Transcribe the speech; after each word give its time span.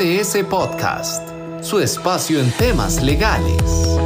BDS 0.00 0.44
Podcast, 0.48 1.28
su 1.60 1.78
espacio 1.78 2.40
en 2.40 2.50
temas 2.52 3.02
legales. 3.02 3.98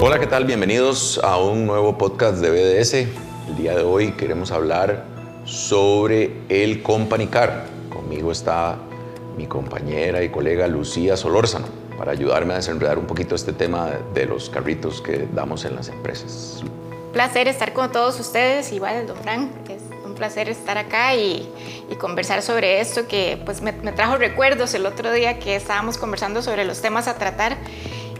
Hola, 0.00 0.18
¿qué 0.18 0.26
tal? 0.26 0.46
Bienvenidos 0.46 1.20
a 1.22 1.36
un 1.36 1.66
nuevo 1.66 1.98
podcast 1.98 2.38
de 2.38 2.48
BDS. 2.48 2.94
El 2.94 3.56
día 3.58 3.76
de 3.76 3.82
hoy 3.82 4.12
queremos 4.12 4.50
hablar 4.52 5.04
sobre 5.44 6.32
el 6.48 6.82
Company 6.82 7.26
Car. 7.26 7.66
Conmigo 7.90 8.32
está 8.32 8.78
mi 9.36 9.46
compañera 9.46 10.22
y 10.22 10.30
colega 10.30 10.66
Lucía 10.66 11.14
Solórzano 11.14 11.66
para 11.98 12.12
ayudarme 12.12 12.54
a 12.54 12.56
desenredar 12.56 12.98
un 12.98 13.04
poquito 13.04 13.34
este 13.34 13.52
tema 13.52 13.90
de 14.14 14.24
los 14.24 14.48
carritos 14.48 15.02
que 15.02 15.28
damos 15.34 15.66
en 15.66 15.76
las 15.76 15.90
empresas 15.90 16.64
placer 17.12 17.48
estar 17.48 17.72
con 17.72 17.92
todos 17.92 18.18
ustedes, 18.18 18.72
igual 18.72 19.06
don 19.06 19.16
Frank, 19.16 19.50
es 19.68 19.82
un 20.04 20.14
placer 20.14 20.48
estar 20.48 20.78
acá 20.78 21.14
y, 21.14 21.48
conversar 22.00 22.40
sobre 22.40 22.80
esto 22.80 23.06
que 23.06 23.38
pues 23.44 23.60
me, 23.60 23.72
trajo 23.72 24.16
recuerdos 24.16 24.72
el 24.72 24.86
otro 24.86 25.12
día 25.12 25.38
que 25.38 25.56
estábamos 25.56 25.98
conversando 25.98 26.40
sobre 26.40 26.64
los 26.64 26.80
temas 26.80 27.06
a 27.06 27.18
tratar. 27.18 27.58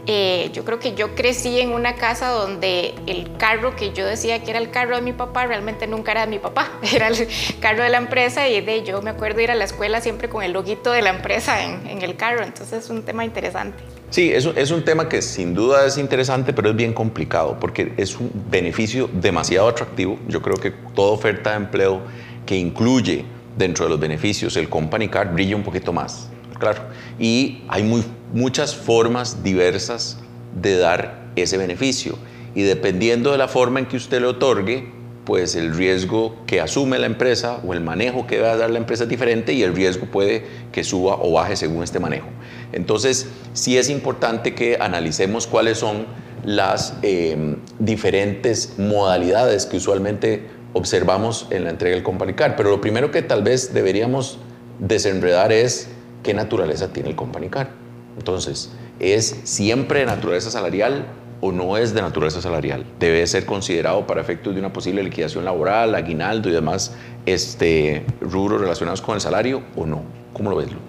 Eh, 0.05 0.51
yo 0.53 0.63
creo 0.63 0.79
que 0.79 0.93
yo 0.93 1.15
crecí 1.15 1.59
en 1.59 1.73
una 1.73 1.95
casa 1.95 2.29
donde 2.29 2.93
el 3.07 3.35
carro 3.37 3.75
que 3.75 3.91
yo 3.91 4.05
decía 4.05 4.43
que 4.43 4.51
era 4.51 4.59
el 4.59 4.69
carro 4.69 4.95
de 4.95 5.01
mi 5.01 5.11
papá 5.11 5.47
realmente 5.47 5.87
nunca 5.87 6.11
era 6.11 6.21
de 6.21 6.27
mi 6.27 6.39
papá, 6.39 6.71
era 6.93 7.07
el 7.07 7.27
carro 7.59 7.81
de 7.83 7.89
la 7.89 7.97
empresa 7.97 8.47
y 8.47 8.61
de 8.61 8.83
yo 8.83 9.01
me 9.01 9.09
acuerdo 9.09 9.41
ir 9.41 9.49
a 9.49 9.55
la 9.55 9.63
escuela 9.63 10.01
siempre 10.01 10.29
con 10.29 10.43
el 10.43 10.51
loguito 10.51 10.91
de 10.91 11.01
la 11.01 11.09
empresa 11.09 11.63
en, 11.63 11.87
en 11.87 12.03
el 12.03 12.15
carro, 12.15 12.43
entonces 12.43 12.83
es 12.83 12.89
un 12.91 13.03
tema 13.03 13.25
interesante. 13.25 13.92
Sí, 14.13 14.31
es, 14.31 14.45
es 14.45 14.69
un 14.69 14.85
tema 14.85 15.09
que 15.09 15.23
sin 15.23 15.55
duda 15.55 15.87
es 15.87 15.97
interesante, 15.97 16.53
pero 16.53 16.69
es 16.69 16.75
bien 16.75 16.93
complicado 16.93 17.57
porque 17.59 17.93
es 17.97 18.19
un 18.19 18.29
beneficio 18.51 19.09
demasiado 19.11 19.67
atractivo. 19.67 20.19
Yo 20.27 20.39
creo 20.43 20.55
que 20.57 20.69
toda 20.69 21.13
oferta 21.13 21.49
de 21.49 21.55
empleo 21.55 21.99
que 22.45 22.55
incluye 22.55 23.25
dentro 23.57 23.85
de 23.85 23.89
los 23.89 23.99
beneficios 23.99 24.55
el 24.55 24.69
company 24.69 25.07
card 25.07 25.33
brilla 25.33 25.55
un 25.55 25.63
poquito 25.63 25.91
más, 25.93 26.29
claro. 26.59 26.83
Y 27.17 27.63
hay 27.67 27.91
muchas 28.31 28.75
formas 28.75 29.41
diversas 29.41 30.19
de 30.61 30.77
dar 30.77 31.31
ese 31.35 31.57
beneficio. 31.57 32.15
Y 32.53 32.61
dependiendo 32.61 33.31
de 33.31 33.39
la 33.39 33.47
forma 33.47 33.79
en 33.79 33.87
que 33.87 33.97
usted 33.97 34.21
le 34.21 34.27
otorgue, 34.27 34.92
pues 35.25 35.55
el 35.55 35.73
riesgo 35.73 36.35
que 36.45 36.59
asume 36.59 36.99
la 36.99 37.05
empresa 37.05 37.59
o 37.65 37.73
el 37.73 37.81
manejo 37.81 38.27
que 38.27 38.39
va 38.39 38.51
a 38.51 38.57
dar 38.57 38.69
la 38.69 38.77
empresa 38.77 39.03
es 39.03 39.09
diferente 39.09 39.53
y 39.53 39.63
el 39.63 39.73
riesgo 39.73 40.05
puede 40.07 40.43
que 40.71 40.83
suba 40.83 41.17
o 41.21 41.31
baje 41.31 41.55
según 41.55 41.83
este 41.83 41.99
manejo. 41.99 42.27
Entonces, 42.73 43.27
sí 43.53 43.77
es 43.77 43.89
importante 43.89 44.53
que 44.53 44.77
analicemos 44.79 45.47
cuáles 45.47 45.77
son 45.77 46.05
las 46.43 46.95
em, 47.03 47.57
diferentes 47.79 48.73
modalidades 48.77 49.65
que 49.65 49.77
usualmente 49.77 50.43
observamos 50.73 51.47
en 51.51 51.63
la 51.63 51.69
entrega 51.69 51.95
del 51.95 52.03
Company 52.03 52.33
Car. 52.33 52.55
Pero 52.55 52.69
lo 52.69 52.81
primero 52.81 53.11
que 53.11 53.21
tal 53.21 53.43
vez 53.43 53.73
deberíamos 53.73 54.39
desenredar 54.79 55.51
es 55.51 55.87
qué 56.23 56.33
naturaleza 56.33 56.91
tiene 56.91 57.09
el 57.09 57.15
Company 57.15 57.47
Car. 57.47 57.69
Entonces, 58.17 58.71
¿es 58.99 59.35
siempre 59.43 60.05
naturaleza 60.05 60.51
salarial 60.51 61.05
o 61.43 61.51
no 61.51 61.75
es 61.75 61.93
de 61.93 62.01
naturaleza 62.01 62.41
salarial? 62.41 62.85
¿Debe 62.99 63.27
ser 63.27 63.45
considerado 63.45 64.07
para 64.07 64.21
efectos 64.21 64.53
de 64.53 64.61
una 64.61 64.71
posible 64.71 65.03
liquidación 65.03 65.43
laboral, 65.43 65.93
aguinaldo 65.93 66.47
y 66.47 66.53
demás 66.53 66.95
este, 67.25 68.05
rubros 68.21 68.61
relacionados 68.61 69.01
con 69.01 69.15
el 69.15 69.21
salario 69.21 69.61
o 69.75 69.85
no? 69.85 70.03
¿Cómo 70.31 70.49
lo 70.49 70.55
ves, 70.55 70.71
Lu? 70.71 70.79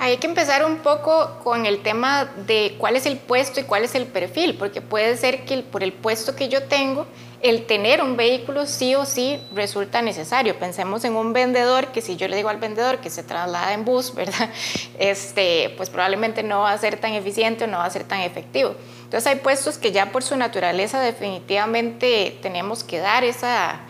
Hay 0.00 0.16
que 0.16 0.26
empezar 0.26 0.64
un 0.64 0.78
poco 0.78 1.38
con 1.44 1.66
el 1.66 1.82
tema 1.82 2.28
de 2.46 2.74
cuál 2.78 2.96
es 2.96 3.06
el 3.06 3.16
puesto 3.16 3.60
y 3.60 3.62
cuál 3.62 3.84
es 3.84 3.94
el 3.94 4.06
perfil, 4.06 4.56
porque 4.58 4.82
puede 4.82 5.16
ser 5.16 5.44
que 5.44 5.62
por 5.62 5.84
el 5.84 5.92
puesto 5.92 6.34
que 6.34 6.48
yo 6.48 6.64
tengo, 6.64 7.06
el 7.40 7.64
tener 7.64 8.02
un 8.02 8.16
vehículo 8.16 8.66
sí 8.66 8.94
o 8.96 9.06
sí 9.06 9.38
resulta 9.54 10.02
necesario. 10.02 10.58
Pensemos 10.58 11.04
en 11.04 11.14
un 11.14 11.32
vendedor 11.32 11.88
que 11.92 12.00
si 12.00 12.16
yo 12.16 12.26
le 12.26 12.36
digo 12.36 12.48
al 12.48 12.58
vendedor 12.58 12.98
que 12.98 13.08
se 13.08 13.22
traslada 13.22 13.72
en 13.72 13.84
bus, 13.84 14.14
¿verdad? 14.16 14.50
Este, 14.98 15.72
pues 15.76 15.90
probablemente 15.90 16.42
no 16.42 16.62
va 16.62 16.72
a 16.72 16.78
ser 16.78 16.98
tan 16.98 17.12
eficiente 17.14 17.64
o 17.64 17.66
no 17.68 17.78
va 17.78 17.84
a 17.84 17.90
ser 17.90 18.04
tan 18.04 18.20
efectivo. 18.20 18.74
Entonces 19.06 19.32
hay 19.32 19.38
puestos 19.38 19.78
que 19.78 19.92
ya 19.92 20.10
por 20.10 20.24
su 20.24 20.36
naturaleza 20.36 21.00
definitivamente 21.00 22.36
tenemos 22.42 22.82
que 22.82 22.98
dar 22.98 23.22
esa, 23.22 23.82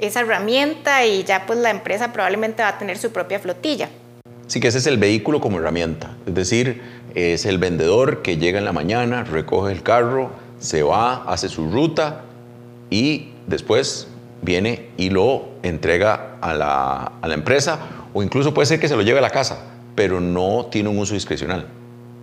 esa 0.00 0.20
herramienta 0.20 1.06
y 1.06 1.22
ya 1.22 1.46
pues 1.46 1.60
la 1.60 1.70
empresa 1.70 2.12
probablemente 2.12 2.60
va 2.62 2.70
a 2.70 2.78
tener 2.78 2.98
su 2.98 3.12
propia 3.12 3.38
flotilla. 3.38 3.88
Sí 4.48 4.58
que 4.58 4.66
ese 4.66 4.78
es 4.78 4.88
el 4.88 4.98
vehículo 4.98 5.40
como 5.40 5.60
herramienta, 5.60 6.16
es 6.26 6.34
decir, 6.34 6.82
es 7.14 7.46
el 7.46 7.58
vendedor 7.58 8.22
que 8.22 8.38
llega 8.38 8.58
en 8.58 8.64
la 8.64 8.72
mañana, 8.72 9.22
recoge 9.22 9.70
el 9.70 9.84
carro, 9.84 10.32
se 10.58 10.82
va, 10.82 11.22
hace 11.28 11.48
su 11.48 11.70
ruta 11.70 12.22
y 12.90 13.28
después 13.46 14.08
viene 14.42 14.88
y 14.96 15.10
lo 15.10 15.50
entrega 15.62 16.38
a 16.40 16.54
la, 16.54 17.12
a 17.22 17.28
la 17.28 17.34
empresa 17.34 17.78
o 18.12 18.24
incluso 18.24 18.52
puede 18.52 18.66
ser 18.66 18.80
que 18.80 18.88
se 18.88 18.96
lo 18.96 19.02
lleve 19.02 19.20
a 19.20 19.22
la 19.22 19.30
casa, 19.30 19.60
pero 19.94 20.20
no 20.20 20.66
tiene 20.72 20.88
un 20.88 20.98
uso 20.98 21.14
discrecional. 21.14 21.68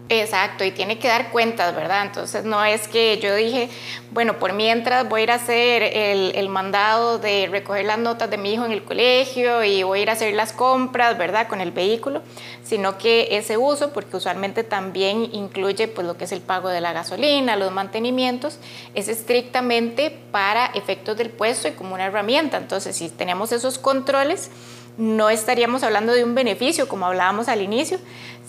Exacto, 0.09 0.63
y 0.63 0.71
tiene 0.71 0.99
que 0.99 1.09
dar 1.09 1.31
cuentas, 1.31 1.75
¿verdad? 1.75 2.05
Entonces 2.05 2.45
no 2.45 2.63
es 2.63 2.87
que 2.87 3.19
yo 3.19 3.35
dije, 3.35 3.69
bueno, 4.11 4.39
por 4.39 4.53
mientras 4.53 5.07
voy 5.09 5.21
a 5.21 5.23
ir 5.25 5.31
a 5.31 5.35
hacer 5.35 5.83
el, 5.83 6.31
el, 6.33 6.47
mandado 6.47 7.19
de 7.19 7.49
recoger 7.51 7.85
las 7.85 7.99
notas 7.99 8.29
de 8.29 8.37
mi 8.37 8.53
hijo 8.53 8.65
en 8.65 8.71
el 8.71 8.83
colegio 8.85 9.65
y 9.65 9.83
voy 9.83 9.99
a 9.99 10.01
ir 10.03 10.09
a 10.09 10.13
hacer 10.13 10.33
las 10.33 10.53
compras, 10.53 11.17
¿verdad? 11.17 11.49
Con 11.49 11.59
el 11.59 11.71
vehículo, 11.71 12.21
sino 12.63 12.97
que 12.97 13.27
ese 13.31 13.57
uso, 13.57 13.91
porque 13.91 14.15
usualmente 14.15 14.63
también 14.63 15.29
incluye 15.33 15.89
pues 15.89 16.07
lo 16.07 16.15
que 16.15 16.23
es 16.23 16.31
el 16.31 16.41
pago 16.41 16.69
de 16.69 16.79
la 16.79 16.93
gasolina, 16.93 17.57
los 17.57 17.73
mantenimientos, 17.73 18.59
es 18.95 19.09
estrictamente 19.09 20.17
para 20.31 20.67
efectos 20.67 21.17
del 21.17 21.31
puesto 21.31 21.67
y 21.67 21.71
como 21.71 21.95
una 21.95 22.05
herramienta. 22.05 22.55
Entonces, 22.55 22.95
si 22.95 23.09
tenemos 23.09 23.51
esos 23.51 23.77
controles, 23.77 24.51
no 24.97 25.29
estaríamos 25.29 25.83
hablando 25.83 26.13
de 26.13 26.23
un 26.23 26.35
beneficio 26.35 26.87
como 26.87 27.05
hablábamos 27.05 27.47
al 27.47 27.61
inicio, 27.61 27.99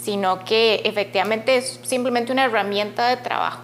sino 0.03 0.45
que 0.45 0.83
efectivamente 0.85 1.57
es 1.57 1.81
simplemente 1.83 2.33
una 2.33 2.45
herramienta 2.45 3.09
de 3.09 3.17
trabajo. 3.19 3.63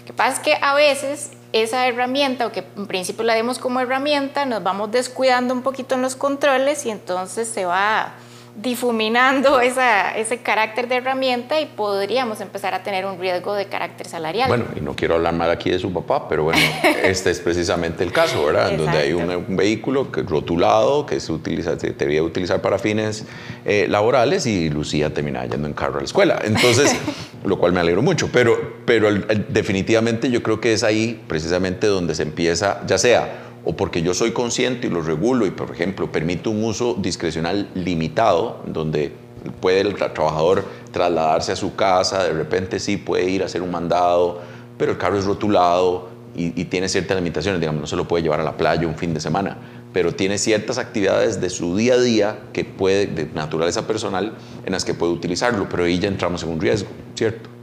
Lo 0.00 0.06
que 0.06 0.12
pasa 0.12 0.36
es 0.36 0.38
que 0.40 0.58
a 0.60 0.74
veces 0.74 1.32
esa 1.52 1.86
herramienta, 1.86 2.46
o 2.46 2.52
que 2.52 2.64
en 2.76 2.86
principio 2.86 3.24
la 3.24 3.34
demos 3.34 3.58
como 3.58 3.80
herramienta, 3.80 4.44
nos 4.44 4.62
vamos 4.62 4.92
descuidando 4.92 5.54
un 5.54 5.62
poquito 5.62 5.94
en 5.94 6.02
los 6.02 6.14
controles 6.14 6.84
y 6.86 6.90
entonces 6.90 7.48
se 7.48 7.64
va 7.64 8.14
difuminando 8.56 9.60
esa, 9.60 10.16
ese 10.16 10.38
carácter 10.38 10.88
de 10.88 10.96
herramienta 10.96 11.60
y 11.60 11.66
podríamos 11.66 12.40
empezar 12.40 12.72
a 12.72 12.82
tener 12.82 13.04
un 13.04 13.18
riesgo 13.20 13.54
de 13.54 13.66
carácter 13.66 14.08
salarial. 14.08 14.48
Bueno, 14.48 14.64
y 14.74 14.80
no 14.80 14.96
quiero 14.96 15.16
hablar 15.16 15.34
mal 15.34 15.50
aquí 15.50 15.70
de 15.70 15.78
su 15.78 15.92
papá, 15.92 16.26
pero 16.28 16.44
bueno, 16.44 16.60
este 17.02 17.30
es 17.30 17.40
precisamente 17.40 18.02
el 18.02 18.12
caso, 18.12 18.46
¿verdad? 18.46 18.72
En 18.72 18.78
donde 18.78 18.98
hay 18.98 19.12
un, 19.12 19.56
vehículo 19.56 20.10
que, 20.10 20.22
rotulado 20.22 21.04
que 21.04 21.20
se, 21.20 21.32
utiliza, 21.32 21.78
se 21.78 21.90
debía 21.90 22.22
utilizar 22.22 22.62
para 22.62 22.78
fines 22.78 23.26
eh, 23.64 23.86
laborales 23.88 24.46
y 24.46 24.70
Lucía 24.70 25.12
termina 25.12 25.44
yendo 25.44 25.66
en 25.66 25.74
carro 25.74 25.96
a 25.96 26.00
la 26.00 26.06
escuela. 26.06 26.38
Entonces, 26.42 26.96
lo 27.44 27.58
cual 27.58 27.72
me 27.72 27.80
alegro 27.80 28.02
mucho, 28.02 28.30
pero, 28.32 28.78
pero 28.86 29.12
definitivamente 29.48 30.30
yo 30.30 30.42
creo 30.42 30.60
que 30.60 30.72
es 30.72 30.82
ahí 30.82 31.22
precisamente 31.28 31.86
donde 31.86 32.14
se 32.14 32.22
empieza, 32.22 32.80
ya 32.86 32.96
sea 32.96 33.42
o 33.66 33.76
porque 33.76 34.00
yo 34.00 34.14
soy 34.14 34.30
consciente 34.30 34.86
y 34.86 34.90
lo 34.90 35.02
regulo 35.02 35.44
y, 35.44 35.50
por 35.50 35.72
ejemplo, 35.72 36.10
permito 36.12 36.50
un 36.50 36.64
uso 36.64 36.94
discrecional 36.94 37.68
limitado, 37.74 38.62
donde 38.64 39.12
puede 39.60 39.80
el 39.80 39.94
trabajador 39.96 40.64
trasladarse 40.92 41.50
a 41.50 41.56
su 41.56 41.74
casa, 41.74 42.22
de 42.22 42.32
repente 42.32 42.78
sí 42.78 42.96
puede 42.96 43.28
ir 43.28 43.42
a 43.42 43.46
hacer 43.46 43.62
un 43.62 43.72
mandado, 43.72 44.40
pero 44.78 44.92
el 44.92 44.98
carro 44.98 45.18
es 45.18 45.24
rotulado 45.24 46.08
y, 46.36 46.64
tiene 46.66 46.88
ciertas 46.88 47.16
limitaciones, 47.16 47.60
digamos, 47.60 47.80
no 47.80 47.86
se 47.88 47.96
lo 47.96 48.06
puede 48.06 48.22
llevar 48.22 48.40
a 48.40 48.44
la 48.44 48.56
playa 48.56 48.86
un 48.86 48.94
fin 48.94 49.12
de 49.12 49.20
semana, 49.20 49.56
pero 49.92 50.14
tiene 50.14 50.38
ciertas 50.38 50.78
actividades 50.78 51.40
de 51.40 51.50
su 51.50 51.76
día 51.76 51.94
a 51.94 51.98
día 51.98 52.38
que 52.52 52.64
puede, 52.64 53.06
de 53.06 53.26
naturaleza 53.34 53.86
personal, 53.86 54.34
en 54.64 54.72
las 54.72 54.84
que 54.84 54.94
puede 54.94 55.12
utilizarlo, 55.12 55.68
pero 55.68 55.84
ahí 55.84 55.98
ya 55.98 56.08
entramos 56.08 56.42
en 56.44 56.50
un 56.50 56.60
riesgo, 56.60 56.88
¿cierto? 57.16 57.55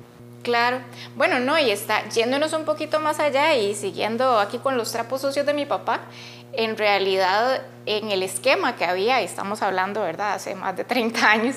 Claro. 0.43 0.81
Bueno, 1.15 1.39
no, 1.39 1.57
y 1.57 1.71
está 1.71 2.07
yéndonos 2.09 2.51
un 2.51 2.65
poquito 2.65 2.99
más 2.99 3.21
allá 3.21 3.55
y 3.55 3.75
siguiendo 3.75 4.39
aquí 4.39 4.57
con 4.57 4.75
los 4.75 4.91
trapos 4.91 5.21
sucios 5.21 5.45
de 5.45 5.53
mi 5.53 5.65
papá, 5.65 6.01
en 6.51 6.77
realidad 6.77 7.61
en 7.85 8.11
el 8.11 8.23
esquema 8.23 8.75
que 8.75 8.83
había, 8.83 9.21
estamos 9.21 9.61
hablando, 9.61 10.01
¿verdad?, 10.01 10.33
hace 10.33 10.53
más 10.53 10.75
de 10.75 10.83
30 10.83 11.25
años, 11.31 11.55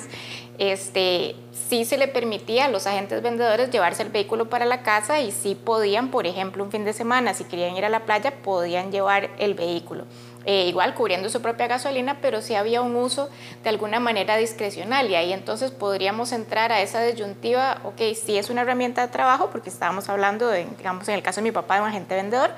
este, 0.58 1.34
sí 1.68 1.84
se 1.84 1.98
le 1.98 2.06
permitía 2.06 2.66
a 2.66 2.68
los 2.68 2.86
agentes 2.86 3.20
vendedores 3.22 3.70
llevarse 3.70 4.04
el 4.04 4.10
vehículo 4.10 4.48
para 4.48 4.64
la 4.64 4.82
casa 4.82 5.20
y 5.20 5.32
sí 5.32 5.56
podían, 5.56 6.12
por 6.12 6.26
ejemplo, 6.28 6.62
un 6.62 6.70
fin 6.70 6.84
de 6.84 6.92
semana, 6.92 7.34
si 7.34 7.42
querían 7.42 7.76
ir 7.76 7.84
a 7.84 7.88
la 7.88 8.04
playa, 8.04 8.34
podían 8.42 8.92
llevar 8.92 9.30
el 9.38 9.54
vehículo. 9.54 10.04
Eh, 10.48 10.66
igual 10.68 10.94
cubriendo 10.94 11.28
su 11.28 11.42
propia 11.42 11.66
gasolina, 11.66 12.18
pero 12.22 12.40
sí 12.40 12.54
había 12.54 12.80
un 12.80 12.94
uso 12.94 13.28
de 13.64 13.68
alguna 13.68 13.98
manera 13.98 14.36
discrecional 14.36 15.10
y 15.10 15.16
ahí 15.16 15.32
entonces 15.32 15.72
podríamos 15.72 16.30
entrar 16.30 16.70
a 16.70 16.80
esa 16.82 17.02
disyuntiva, 17.02 17.80
ok, 17.82 18.00
sí 18.14 18.38
es 18.38 18.48
una 18.48 18.62
herramienta 18.62 19.02
de 19.02 19.08
trabajo, 19.08 19.50
porque 19.50 19.70
estábamos 19.70 20.08
hablando, 20.08 20.46
de, 20.46 20.68
digamos, 20.78 21.08
en 21.08 21.14
el 21.14 21.22
caso 21.22 21.40
de 21.40 21.42
mi 21.42 21.50
papá, 21.50 21.74
de 21.74 21.80
un 21.80 21.88
agente 21.88 22.14
vendedor, 22.14 22.50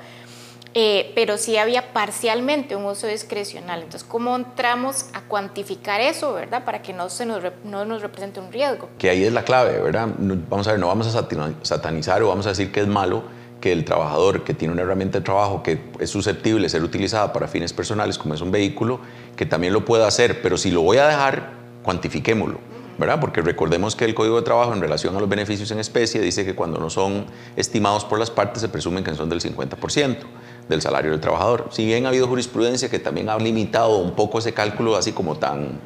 eh, 0.75 1.11
pero 1.15 1.39
sí 1.39 1.57
había 1.57 1.91
parcialmente 1.91 2.75
un 2.75 2.85
uso 2.85 3.07
discrecional. 3.07 3.81
Entonces, 3.81 4.07
¿cómo 4.07 4.35
entramos 4.35 5.07
a 5.13 5.21
cuantificar 5.21 5.99
eso, 5.99 6.33
verdad? 6.33 6.65
Para 6.65 6.83
que 6.83 6.93
no, 6.93 7.09
se 7.09 7.25
nos, 7.25 7.41
no 7.63 7.85
nos 7.85 8.03
represente 8.03 8.39
un 8.39 8.51
riesgo. 8.51 8.87
Que 8.99 9.09
ahí 9.09 9.23
es 9.23 9.33
la 9.33 9.43
clave, 9.43 9.81
¿verdad? 9.81 10.09
Vamos 10.15 10.67
a 10.67 10.71
ver, 10.71 10.79
no 10.79 10.89
vamos 10.89 11.07
a 11.07 11.27
satanizar 11.63 12.21
o 12.21 12.27
vamos 12.27 12.45
a 12.45 12.49
decir 12.49 12.71
que 12.71 12.81
es 12.81 12.87
malo 12.87 13.38
que 13.59 13.71
el 13.71 13.85
trabajador 13.85 14.43
que 14.43 14.53
tiene 14.53 14.73
una 14.73 14.83
herramienta 14.83 15.19
de 15.19 15.25
trabajo 15.25 15.63
que 15.63 15.79
es 15.99 16.09
susceptible 16.09 16.63
de 16.63 16.69
ser 16.69 16.83
utilizada 16.83 17.33
para 17.33 17.47
fines 17.47 17.73
personales, 17.73 18.17
como 18.17 18.33
es 18.33 18.41
un 18.41 18.51
vehículo, 18.51 18.99
que 19.35 19.45
también 19.45 19.73
lo 19.73 19.85
pueda 19.85 20.07
hacer, 20.07 20.41
pero 20.41 20.57
si 20.57 20.71
lo 20.71 20.81
voy 20.81 20.97
a 20.97 21.07
dejar, 21.07 21.51
cuantifiquémoslo. 21.83 22.59
¿verdad? 22.99 23.21
Porque 23.21 23.41
recordemos 23.41 23.95
que 23.95 24.03
el 24.03 24.13
Código 24.13 24.35
de 24.35 24.41
Trabajo 24.41 24.73
en 24.73 24.81
relación 24.81 25.15
a 25.15 25.21
los 25.21 25.29
beneficios 25.29 25.71
en 25.71 25.79
especie 25.79 26.19
dice 26.19 26.43
que 26.43 26.53
cuando 26.53 26.79
no 26.79 26.89
son 26.89 27.27
estimados 27.55 28.03
por 28.03 28.19
las 28.19 28.29
partes 28.29 28.61
se 28.61 28.67
presumen 28.67 29.05
que 29.05 29.15
son 29.15 29.29
del 29.29 29.39
50% 29.39 30.17
del 30.67 30.81
salario 30.81 31.11
del 31.11 31.21
trabajador. 31.21 31.69
Si 31.71 31.85
bien 31.85 32.05
ha 32.05 32.09
habido 32.09 32.27
jurisprudencia 32.27 32.89
que 32.89 32.99
también 32.99 33.29
ha 33.29 33.37
limitado 33.37 33.97
un 33.97 34.15
poco 34.15 34.39
ese 34.39 34.53
cálculo 34.53 34.97
así 34.97 35.13
como 35.13 35.37
tan 35.37 35.79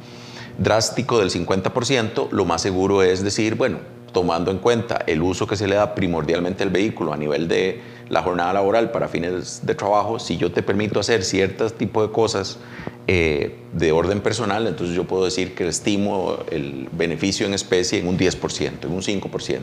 drástico 0.58 1.20
del 1.20 1.30
50%, 1.30 2.30
lo 2.32 2.44
más 2.44 2.62
seguro 2.62 3.04
es 3.04 3.22
decir, 3.22 3.54
bueno, 3.54 3.78
tomando 4.14 4.50
en 4.50 4.58
cuenta 4.58 5.04
el 5.06 5.20
uso 5.20 5.46
que 5.46 5.56
se 5.56 5.68
le 5.68 5.74
da 5.74 5.94
primordialmente 5.94 6.62
al 6.62 6.70
vehículo 6.70 7.12
a 7.12 7.18
nivel 7.18 7.48
de 7.48 7.82
la 8.08 8.22
jornada 8.22 8.54
laboral 8.54 8.90
para 8.90 9.08
fines 9.08 9.66
de 9.66 9.74
trabajo, 9.74 10.18
si 10.18 10.38
yo 10.38 10.50
te 10.52 10.62
permito 10.62 11.00
hacer 11.00 11.24
ciertos 11.24 11.74
tipos 11.74 12.06
de 12.06 12.12
cosas 12.12 12.58
eh, 13.06 13.56
de 13.72 13.92
orden 13.92 14.20
personal, 14.20 14.66
entonces 14.66 14.96
yo 14.96 15.04
puedo 15.04 15.24
decir 15.24 15.54
que 15.54 15.66
estimo 15.68 16.38
el 16.50 16.88
beneficio 16.92 17.46
en 17.46 17.54
especie 17.54 17.98
en 17.98 18.08
un 18.08 18.16
10%, 18.16 18.84
en 18.84 18.92
un 18.92 19.02
5%, 19.02 19.58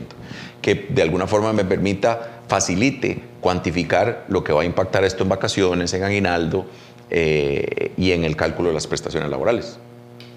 que 0.60 0.86
de 0.88 1.02
alguna 1.02 1.26
forma 1.26 1.52
me 1.52 1.64
permita, 1.64 2.42
facilite 2.46 3.22
cuantificar 3.40 4.26
lo 4.28 4.44
que 4.44 4.52
va 4.52 4.62
a 4.62 4.64
impactar 4.64 5.04
esto 5.04 5.22
en 5.22 5.30
vacaciones, 5.30 5.94
en 5.94 6.04
aguinaldo 6.04 6.66
eh, 7.10 7.92
y 7.96 8.12
en 8.12 8.24
el 8.24 8.36
cálculo 8.36 8.68
de 8.68 8.74
las 8.74 8.86
prestaciones 8.86 9.30
laborales. 9.30 9.78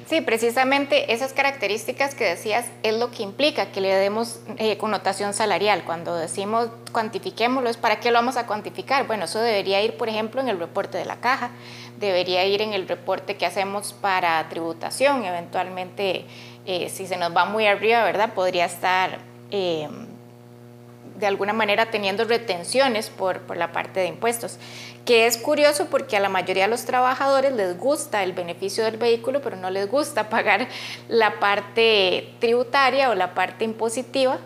Sí, 0.08 0.22
precisamente 0.22 1.14
esas 1.14 1.34
características 1.34 2.14
que 2.14 2.26
decías 2.26 2.68
es 2.84 2.94
lo 2.94 3.10
que 3.10 3.24
implica 3.24 3.72
que 3.72 3.82
le 3.82 3.92
demos 3.96 4.40
eh, 4.58 4.78
connotación 4.78 5.34
salarial. 5.34 5.84
Cuando 5.84 6.16
decimos 6.16 6.70
cuantifiquémoslo, 6.92 7.70
¿es 7.72 7.78
para 7.78 8.00
qué 8.00 8.12
lo 8.12 8.20
vamos 8.20 8.38
a 8.38 8.46
cuantificar? 8.46 9.08
Bueno, 9.08 9.26
eso 9.26 9.40
debería 9.40 9.82
ir, 9.82 9.98
por 9.98 10.08
ejemplo, 10.08 10.42
en 10.42 10.50
el 10.50 10.60
reporte 10.60 11.00
de 11.00 11.06
la 11.06 11.16
caja, 11.22 11.50
debería 12.00 12.46
ir 12.46 12.62
en 12.62 12.74
el 12.74 12.88
reporte 12.88 13.36
que 13.36 13.48
hacemos 13.48 13.94
para 13.94 14.48
tributación, 14.48 15.26
eventualmente, 15.26 16.26
eh, 16.68 16.90
si 16.90 17.08
se 17.08 17.18
nos 17.18 17.36
va 17.36 17.46
muy 17.46 17.66
arriba, 17.66 18.04
¿verdad? 18.04 18.34
Podría 18.34 18.66
estar... 18.66 19.18
Eh, 19.50 19.90
de 21.16 21.28
alguna 21.28 21.54
manera 21.54 21.92
teniendo 21.92 22.26
retenciones 22.26 23.10
por, 23.10 23.40
por, 23.42 23.58
la 23.58 23.72
parte 23.72 24.00
de 24.00 24.08
impuestos, 24.08 24.58
que 25.06 25.28
es 25.28 25.38
curioso 25.38 25.88
porque 25.90 26.18
a 26.18 26.20
la 26.20 26.30
mayoría 26.30 26.64
de 26.64 26.70
los 26.70 26.86
trabajadores 26.86 27.54
les 27.54 27.78
gusta 27.78 28.24
el 28.24 28.34
beneficio 28.34 28.84
del 28.84 28.98
vehículo, 28.98 29.42
pero 29.42 29.56
no 29.56 29.70
les 29.70 29.90
gusta 29.90 30.30
pagar 30.30 30.68
la 31.08 31.40
parte 31.40 32.34
tributaria 32.40 33.10
o 33.10 33.16
la 33.16 33.34
parte 33.34 33.66
impositiva, 33.66 34.38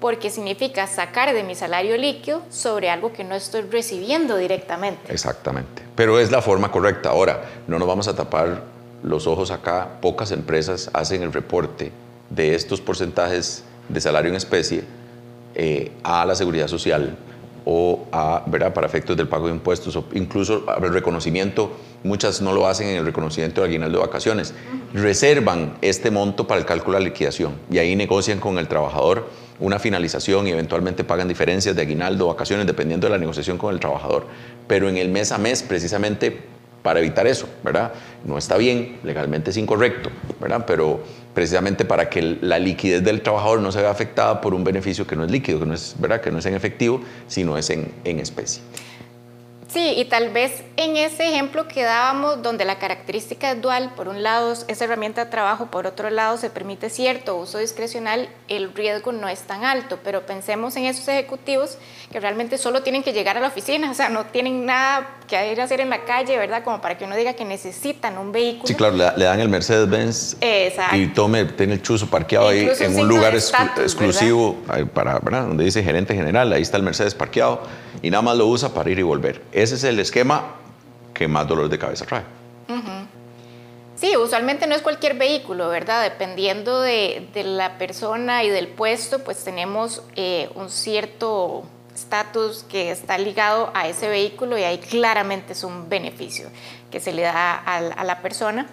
porque 0.00 0.30
significa 0.30 0.86
sacar 0.88 1.32
de 1.32 1.44
mi 1.44 1.54
salario 1.54 1.96
líquido 1.96 2.42
sobre 2.50 2.90
algo 2.90 3.12
que 3.12 3.22
no 3.22 3.36
estoy 3.36 3.62
recibiendo 3.62 4.36
directamente. 4.36 5.12
Exactamente, 5.12 5.82
pero 5.94 6.18
es 6.18 6.32
la 6.32 6.42
forma 6.42 6.72
correcta. 6.72 7.10
Ahora, 7.10 7.44
no 7.68 7.78
nos 7.78 7.86
vamos 7.86 8.08
a 8.08 8.16
tapar 8.16 8.62
los 9.04 9.26
ojos 9.26 9.50
acá, 9.50 10.00
pocas 10.00 10.32
empresas 10.32 10.90
hacen 10.92 11.22
el 11.22 11.32
reporte 11.32 11.92
de 12.30 12.54
estos 12.54 12.80
porcentajes 12.80 13.64
de 13.88 14.00
salario 14.00 14.30
en 14.30 14.36
especie 14.36 14.84
eh, 15.54 15.92
a 16.02 16.24
la 16.24 16.34
seguridad 16.34 16.68
social 16.68 17.16
o 17.64 18.06
a, 18.10 18.42
¿verdad? 18.46 18.74
para 18.74 18.86
efectos 18.86 19.16
del 19.16 19.28
pago 19.28 19.46
de 19.46 19.54
impuestos 19.54 19.94
o 19.96 20.04
incluso 20.14 20.64
el 20.82 20.92
reconocimiento, 20.92 21.70
muchas 22.02 22.40
no 22.40 22.52
lo 22.52 22.66
hacen 22.66 22.88
en 22.88 22.96
el 22.96 23.04
reconocimiento 23.04 23.60
de 23.60 23.68
aguinaldo 23.68 23.98
de 23.98 24.06
vacaciones, 24.06 24.54
reservan 24.92 25.74
este 25.80 26.10
monto 26.10 26.46
para 26.46 26.60
el 26.60 26.66
cálculo 26.66 26.98
de 26.98 27.04
liquidación 27.04 27.54
y 27.70 27.78
ahí 27.78 27.94
negocian 27.94 28.40
con 28.40 28.58
el 28.58 28.68
trabajador 28.68 29.28
una 29.60 29.78
finalización 29.78 30.48
y 30.48 30.50
eventualmente 30.50 31.04
pagan 31.04 31.28
diferencias 31.28 31.76
de 31.76 31.82
aguinaldo 31.82 32.26
o 32.26 32.28
vacaciones 32.28 32.66
dependiendo 32.66 33.06
de 33.06 33.12
la 33.12 33.18
negociación 33.18 33.58
con 33.58 33.72
el 33.72 33.78
trabajador. 33.78 34.26
Pero 34.66 34.88
en 34.88 34.96
el 34.96 35.08
mes 35.08 35.30
a 35.30 35.38
mes, 35.38 35.62
precisamente 35.62 36.36
para 36.82 36.98
evitar 36.98 37.28
eso, 37.28 37.48
¿verdad? 37.62 37.92
No 38.24 38.38
está 38.38 38.56
bien, 38.56 38.98
legalmente 39.04 39.50
es 39.50 39.56
incorrecto, 39.56 40.10
¿verdad? 40.40 40.64
Pero 40.66 41.00
precisamente 41.34 41.84
para 41.84 42.08
que 42.08 42.38
la 42.40 42.58
liquidez 42.58 43.02
del 43.02 43.22
trabajador 43.22 43.60
no 43.60 43.72
se 43.72 43.80
vea 43.80 43.90
afectada 43.90 44.40
por 44.40 44.54
un 44.54 44.64
beneficio 44.64 45.06
que 45.06 45.16
no 45.16 45.24
es 45.24 45.30
líquido, 45.30 45.60
que 45.60 45.66
no 45.66 45.74
es, 45.74 45.94
¿verdad? 45.98 46.20
Que 46.20 46.30
no 46.30 46.38
es 46.38 46.46
en 46.46 46.54
efectivo, 46.54 47.00
sino 47.26 47.56
es 47.56 47.70
en, 47.70 47.92
en 48.04 48.18
especie. 48.18 48.62
Sí, 49.72 49.94
y 49.96 50.04
tal 50.04 50.28
vez 50.30 50.62
en 50.76 50.98
ese 50.98 51.30
ejemplo 51.30 51.66
que 51.66 51.82
dábamos, 51.82 52.42
donde 52.42 52.66
la 52.66 52.78
característica 52.78 53.52
es 53.52 53.62
dual, 53.62 53.92
por 53.96 54.08
un 54.08 54.22
lado 54.22 54.52
es 54.52 54.80
herramienta 54.82 55.24
de 55.24 55.30
trabajo, 55.30 55.66
por 55.70 55.86
otro 55.86 56.10
lado 56.10 56.36
se 56.36 56.50
permite 56.50 56.90
cierto 56.90 57.36
uso 57.36 57.56
discrecional, 57.56 58.28
el 58.48 58.74
riesgo 58.74 59.12
no 59.12 59.28
es 59.28 59.40
tan 59.40 59.64
alto, 59.64 59.98
pero 60.04 60.26
pensemos 60.26 60.76
en 60.76 60.84
esos 60.84 61.08
ejecutivos 61.08 61.78
que 62.10 62.20
realmente 62.20 62.58
solo 62.58 62.82
tienen 62.82 63.02
que 63.02 63.14
llegar 63.14 63.38
a 63.38 63.40
la 63.40 63.48
oficina, 63.48 63.90
o 63.90 63.94
sea, 63.94 64.10
no 64.10 64.26
tienen 64.26 64.66
nada 64.66 65.08
que 65.26 65.50
ir 65.50 65.58
a 65.62 65.64
hacer 65.64 65.80
en 65.80 65.88
la 65.88 66.04
calle, 66.04 66.36
¿verdad? 66.36 66.62
Como 66.62 66.82
para 66.82 66.98
que 66.98 67.04
uno 67.04 67.16
diga 67.16 67.32
que 67.32 67.46
necesitan 67.46 68.18
un 68.18 68.30
vehículo. 68.30 68.66
Sí, 68.66 68.74
claro, 68.74 68.96
le, 68.96 69.24
dan 69.24 69.40
el 69.40 69.48
Mercedes-Benz 69.48 70.36
y 70.92 71.06
tome, 71.08 71.46
tiene 71.46 71.74
el 71.74 71.82
chuzo 71.82 72.08
parqueado 72.08 72.48
ahí 72.48 72.68
en 72.78 72.98
un 72.98 73.08
lugar 73.08 73.34
exclusivo 73.34 74.58
para, 74.92 75.18
¿verdad? 75.20 75.46
Donde 75.46 75.64
dice 75.64 75.82
gerente 75.82 76.14
general, 76.14 76.52
ahí 76.52 76.60
está 76.60 76.76
el 76.76 76.82
Mercedes 76.82 77.14
parqueado 77.14 77.62
y 78.02 78.10
nada 78.10 78.22
más 78.22 78.36
lo 78.36 78.46
usa 78.46 78.74
para 78.74 78.90
ir 78.90 78.98
y 78.98 79.02
volver. 79.02 79.40
Ese 79.62 79.76
es 79.76 79.84
el 79.84 80.00
esquema 80.00 80.56
que 81.14 81.28
más 81.28 81.46
dolor 81.46 81.68
de 81.68 81.78
cabeza 81.78 82.04
trae. 82.04 82.24
Sí, 83.94 84.16
usualmente 84.16 84.66
no 84.66 84.74
es 84.74 84.82
cualquier 84.82 85.14
vehículo, 85.14 85.68
¿verdad? 85.68 86.02
Dependiendo 86.02 86.80
de, 86.80 87.28
la 87.44 87.78
persona 87.78 88.42
y 88.42 88.50
del 88.50 88.66
puesto, 88.66 89.20
pues 89.20 89.44
tenemos 89.44 90.02
eh, 90.16 90.50
un 90.56 90.68
cierto 90.68 91.62
estatus 91.94 92.64
que 92.64 92.90
está 92.90 93.16
ligado 93.18 93.70
a 93.72 93.86
ese 93.86 94.08
vehículo 94.08 94.58
y 94.58 94.64
ahí 94.64 94.78
claramente 94.78 95.52
es 95.52 95.62
un 95.62 95.88
beneficio 95.88 96.48
que 96.90 96.98
se 96.98 97.12
le 97.12 97.22
da 97.22 97.54
a, 97.54 97.76
a 97.76 98.02
la 98.02 98.20
persona. 98.20 98.66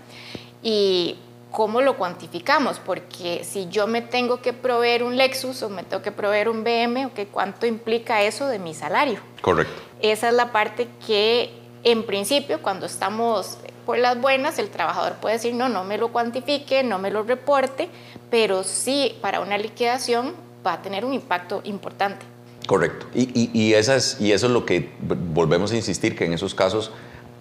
Y 0.63 1.19
¿cómo 1.51 1.81
lo 1.81 1.97
cuantificamos? 1.97 2.79
Porque 2.79 3.43
si 3.43 3.67
yo 3.69 3.85
me 3.85 4.01
tengo 4.01 4.41
que 4.41 4.53
proveer 4.53 5.03
un 5.03 5.17
Lexus 5.17 5.61
o 5.61 5.69
me 5.69 5.83
tengo 5.83 6.01
que 6.01 6.11
proveer 6.11 6.49
un 6.49 6.63
BM, 6.63 7.11
¿cuánto 7.31 7.67
implica 7.67 8.23
eso 8.23 8.47
de 8.47 8.57
mi 8.57 8.73
salario? 8.73 9.19
Correcto. 9.41 9.88
Esa 10.01 10.29
es 10.29 10.33
la 10.33 10.51
parte 10.51 10.87
que 11.05 11.51
en 11.83 12.03
principio 12.03 12.61
cuando 12.61 12.85
estamos 12.85 13.57
por 13.85 13.97
las 13.97 14.19
buenas, 14.21 14.59
el 14.59 14.69
trabajador 14.69 15.13
puede 15.15 15.35
decir, 15.35 15.53
no, 15.53 15.67
no 15.67 15.83
me 15.83 15.97
lo 15.97 16.09
cuantifique, 16.09 16.83
no 16.83 16.99
me 16.99 17.09
lo 17.09 17.23
reporte, 17.23 17.89
pero 18.29 18.63
sí 18.63 19.17
para 19.21 19.39
una 19.39 19.57
liquidación 19.57 20.33
va 20.65 20.73
a 20.73 20.81
tener 20.81 21.05
un 21.05 21.13
impacto 21.13 21.61
importante. 21.63 22.25
Correcto. 22.67 23.07
Y, 23.15 23.49
y, 23.51 23.73
es, 23.73 24.17
y 24.19 24.31
eso 24.31 24.45
es 24.45 24.51
lo 24.51 24.65
que 24.65 24.91
volvemos 25.33 25.71
a 25.71 25.75
insistir, 25.75 26.15
que 26.15 26.25
en 26.25 26.33
esos 26.33 26.53
casos 26.53 26.91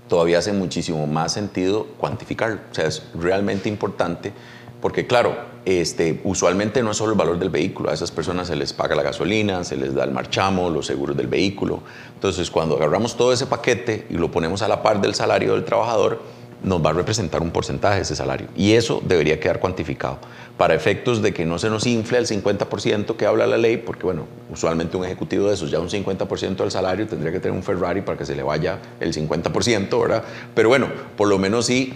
todavía 0.09 0.39
hace 0.39 0.53
muchísimo 0.53 1.07
más 1.07 1.35
sentido 1.35 1.87
cuantificarlo. 1.99 2.61
O 2.71 2.75
sea, 2.75 2.87
es 2.87 3.03
realmente 3.15 3.69
importante 3.69 4.33
porque, 4.81 5.07
claro, 5.07 5.37
este, 5.65 6.21
usualmente 6.25 6.83
no 6.83 6.93
es 6.93 6.97
solo 6.97 7.13
el 7.13 7.19
valor 7.19 7.39
del 7.39 7.51
vehículo, 7.51 7.91
a 7.91 7.95
esas 7.95 8.11
personas 8.11 8.47
se 8.47 8.57
les 8.57 8.73
paga 8.73 8.95
la 8.95 9.03
gasolina, 9.03 9.65
se 9.65 9.77
les 9.77 9.95
da 9.95 10.05
el 10.05 10.13
marchamo, 10.13 10.71
los 10.71 10.87
seguros 10.87 11.17
del 11.17 11.27
vehículo. 11.27 11.81
Entonces, 12.15 12.51
cuando 12.51 12.77
agarramos 12.77 13.17
todo 13.17 13.33
ese 13.33 13.47
paquete 13.47 14.07
y 14.09 14.15
lo 14.15 14.31
ponemos 14.31 14.63
a 14.63 14.69
la 14.69 14.83
par 14.83 15.01
del 15.01 15.15
salario 15.15 15.55
del 15.55 15.65
trabajador, 15.65 16.21
nos 16.63 16.85
va 16.85 16.91
a 16.91 16.93
representar 16.93 17.43
un 17.43 17.51
porcentaje 17.51 17.97
de 17.97 18.03
ese 18.03 18.17
salario. 18.17 18.49
Y 18.57 18.73
eso 18.73 19.03
debería 19.05 19.39
quedar 19.39 19.61
cuantificado 19.61 20.19
para 20.57 20.75
efectos 20.75 21.23
de 21.23 21.33
que 21.33 21.45
no 21.45 21.59
se 21.59 21.71
nos 21.71 21.87
infle 21.87 22.19
el 22.19 22.27
50% 22.27 23.17
que 23.17 23.27
habla 23.27 23.47
la 23.47 23.59
ley, 23.59 23.77
porque 23.77 24.05
bueno, 24.05 24.27
usualmente 24.51 24.97
un 24.97 25.05
ejecutivo 25.05 25.49
de 25.49 25.55
esos 25.55 25.71
ya 25.71 25.79
un 25.79 25.89
50% 25.89 26.57
del 26.57 26.71
salario 26.71 27.07
tendría 27.07 27.31
que 27.31 27.39
tener 27.39 27.57
un 27.57 27.63
Ferrari 27.63 28.03
para 28.03 28.19
que 28.19 28.25
se 28.25 28.35
le 28.35 28.43
vaya 28.43 28.81
el 28.99 29.15
50%, 29.15 30.01
¿verdad? 30.01 30.25
Pero 30.55 30.69
bueno, 30.69 30.89
por 31.17 31.29
lo 31.29 31.39
menos 31.39 31.67
sí 31.67 31.95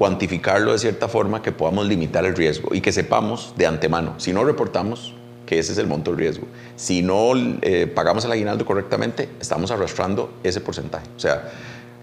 cuantificarlo 0.00 0.72
de 0.72 0.78
cierta 0.78 1.08
forma 1.08 1.42
que 1.42 1.52
podamos 1.52 1.86
limitar 1.86 2.24
el 2.24 2.34
riesgo 2.34 2.74
y 2.74 2.80
que 2.80 2.90
sepamos 2.90 3.52
de 3.58 3.66
antemano, 3.66 4.14
si 4.16 4.32
no 4.32 4.44
reportamos, 4.44 5.12
que 5.44 5.58
ese 5.58 5.72
es 5.72 5.78
el 5.78 5.86
monto 5.86 6.10
del 6.10 6.20
riesgo. 6.20 6.46
Si 6.74 7.02
no 7.02 7.32
eh, 7.60 7.86
pagamos 7.86 8.24
el 8.24 8.32
aguinaldo 8.32 8.64
correctamente, 8.64 9.28
estamos 9.38 9.70
arrastrando 9.70 10.32
ese 10.42 10.62
porcentaje. 10.62 11.04
O 11.14 11.20
sea, 11.20 11.50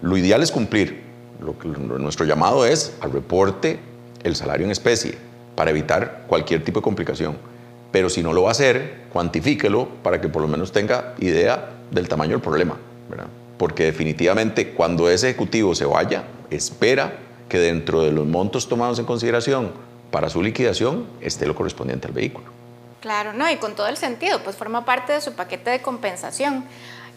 lo 0.00 0.16
ideal 0.16 0.44
es 0.44 0.52
cumplir. 0.52 1.02
Lo 1.40 1.58
que, 1.58 1.66
nuestro 1.66 2.24
llamado 2.24 2.64
es 2.64 2.94
al 3.00 3.10
reporte 3.10 3.80
el 4.22 4.36
salario 4.36 4.64
en 4.64 4.70
especie 4.70 5.18
para 5.56 5.72
evitar 5.72 6.22
cualquier 6.28 6.62
tipo 6.62 6.78
de 6.78 6.84
complicación. 6.84 7.36
Pero 7.90 8.10
si 8.10 8.22
no 8.22 8.32
lo 8.32 8.42
va 8.42 8.50
a 8.50 8.52
hacer, 8.52 9.06
cuantifíquelo 9.12 9.88
para 10.04 10.20
que 10.20 10.28
por 10.28 10.40
lo 10.40 10.46
menos 10.46 10.70
tenga 10.70 11.16
idea 11.18 11.70
del 11.90 12.06
tamaño 12.06 12.34
del 12.34 12.42
problema. 12.42 12.76
Porque 13.58 13.86
definitivamente 13.86 14.70
cuando 14.70 15.10
ese 15.10 15.30
ejecutivo 15.30 15.74
se 15.74 15.84
vaya, 15.84 16.22
espera 16.48 17.26
que 17.48 17.58
dentro 17.58 18.02
de 18.02 18.12
los 18.12 18.26
montos 18.26 18.68
tomados 18.68 18.98
en 18.98 19.04
consideración 19.04 19.72
para 20.10 20.28
su 20.30 20.42
liquidación 20.42 21.06
esté 21.20 21.46
lo 21.46 21.54
correspondiente 21.54 22.06
al 22.06 22.12
vehículo. 22.12 22.46
Claro, 23.00 23.32
no, 23.32 23.48
y 23.50 23.56
con 23.56 23.74
todo 23.74 23.86
el 23.86 23.96
sentido, 23.96 24.42
pues 24.42 24.56
forma 24.56 24.84
parte 24.84 25.12
de 25.12 25.20
su 25.20 25.34
paquete 25.34 25.70
de 25.70 25.82
compensación. 25.82 26.64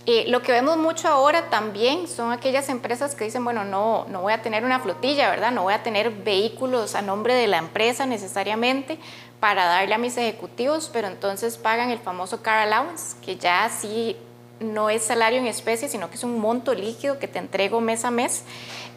Eh, 0.08 0.26
lo 0.28 0.42
que 0.42 0.52
vemos 0.52 0.78
mucho 0.78 1.08
ahora 1.08 1.50
también 1.50 2.08
son 2.08 2.32
aquellas 2.32 2.70
empresas 2.70 3.14
que 3.14 3.24
dicen, 3.24 3.44
bueno, 3.44 3.64
no, 3.64 4.06
no 4.10 4.22
voy 4.22 4.34
a 4.34 4.42
tener 4.42 4.64
una 4.66 4.80
flotilla, 4.80 5.30
¿verdad? 5.30 5.52
No 5.52 5.64
voy 5.64 5.74
a 5.74 5.84
tener 5.84 6.10
vehículos 6.10 6.96
a 6.96 7.02
nombre 7.02 7.36
de 7.36 7.48
la 7.48 7.58
empresa 7.58 8.06
necesariamente 8.06 8.98
para 9.40 9.66
darle 9.66 9.94
a 9.94 9.98
mis 10.00 10.18
ejecutivos, 10.18 10.90
pero 10.92 11.08
entonces 11.08 11.58
pagan 11.58 11.92
el 11.92 12.00
famoso 12.00 12.42
car 12.42 12.68
allowance, 12.68 13.16
que 13.24 13.36
ya 13.38 13.70
sí 13.70 14.16
no 14.60 14.90
es 14.90 15.04
salario 15.04 15.40
en 15.40 15.48
especie, 15.48 15.88
sino 15.88 16.10
que 16.10 16.16
es 16.16 16.24
un 16.24 16.40
monto 16.40 16.74
líquido 16.74 17.20
que 17.20 17.28
te 17.28 17.40
entrego 17.40 17.82
mes 17.82 18.06
a 18.06 18.12
mes, 18.12 18.44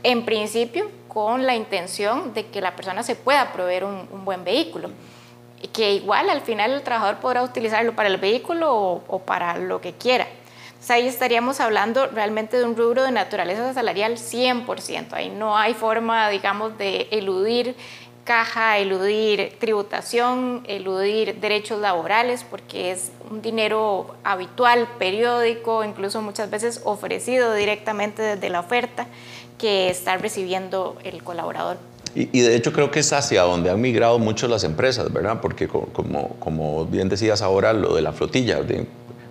en 0.05 0.25
principio 0.25 0.91
con 1.09 1.47
la 1.47 1.57
intención 1.57 2.35
de 2.35 2.47
que 2.47 2.61
la 2.61 2.77
persona 2.77 3.03
se 3.03 3.17
pueda 3.17 3.53
proveer 3.53 3.85
un, 3.85 4.25
buen 4.25 4.45
vehículo. 4.45 4.91
Que 5.73 5.95
igual 5.95 6.29
al 6.29 6.43
final 6.43 6.73
el 6.73 6.83
trabajador 6.83 7.17
podrá 7.17 7.43
utilizarlo 7.43 7.97
para 7.97 8.09
el 8.09 8.19
vehículo 8.19 9.03
o, 9.09 9.19
para 9.21 9.57
lo 9.57 9.81
que 9.81 9.93
quiera. 9.93 10.27
Entonces 10.67 10.91
ahí 10.91 11.07
estaríamos 11.07 11.61
hablando 11.61 12.07
realmente 12.09 12.59
de 12.59 12.65
un 12.65 12.77
rubro 12.77 13.03
de 13.03 13.13
naturaleza 13.13 13.73
salarial 13.73 14.19
100%. 14.19 15.13
Ahí 15.13 15.31
no 15.31 15.57
hay 15.57 15.73
forma, 15.73 16.29
digamos, 16.29 16.77
de 16.77 17.09
eludir 17.11 17.75
caja, 18.25 18.79
eludir 18.79 19.57
tributación, 19.59 20.65
eludir 20.67 21.41
derechos 21.41 21.81
laborales, 21.81 22.45
porque 22.45 22.91
es 22.91 23.13
un 23.31 23.41
dinero 23.41 24.17
habitual, 24.25 24.89
periódico, 24.99 25.85
incluso 25.85 26.21
muchas 26.21 26.51
veces 26.51 26.83
ofrecido 26.85 27.55
directamente 27.55 28.23
desde 28.23 28.51
la 28.51 28.61
oferta 28.61 29.07
que 29.65 29.89
está 29.89 30.19
recibiendo 30.19 30.95
el 31.05 31.23
colaborador. 31.23 31.79
Y, 32.15 32.39
de 32.43 32.55
hecho 32.55 32.71
creo 32.75 32.91
que 32.91 33.01
es 33.01 33.11
hacia 33.15 33.45
donde 33.45 33.71
han 33.71 33.81
migrado 33.81 34.19
mucho 34.19 34.47
las 34.47 34.63
empresas, 34.63 35.11
¿verdad? 35.11 35.41
Porque 35.41 35.69
como, 35.69 36.37
como 36.39 36.85
bien 36.85 37.09
decías 37.09 37.41
ahora, 37.41 37.73
lo 37.73 37.95
de 37.95 38.03
la 38.03 38.13
flotilla, 38.13 38.61
de, 38.63 38.87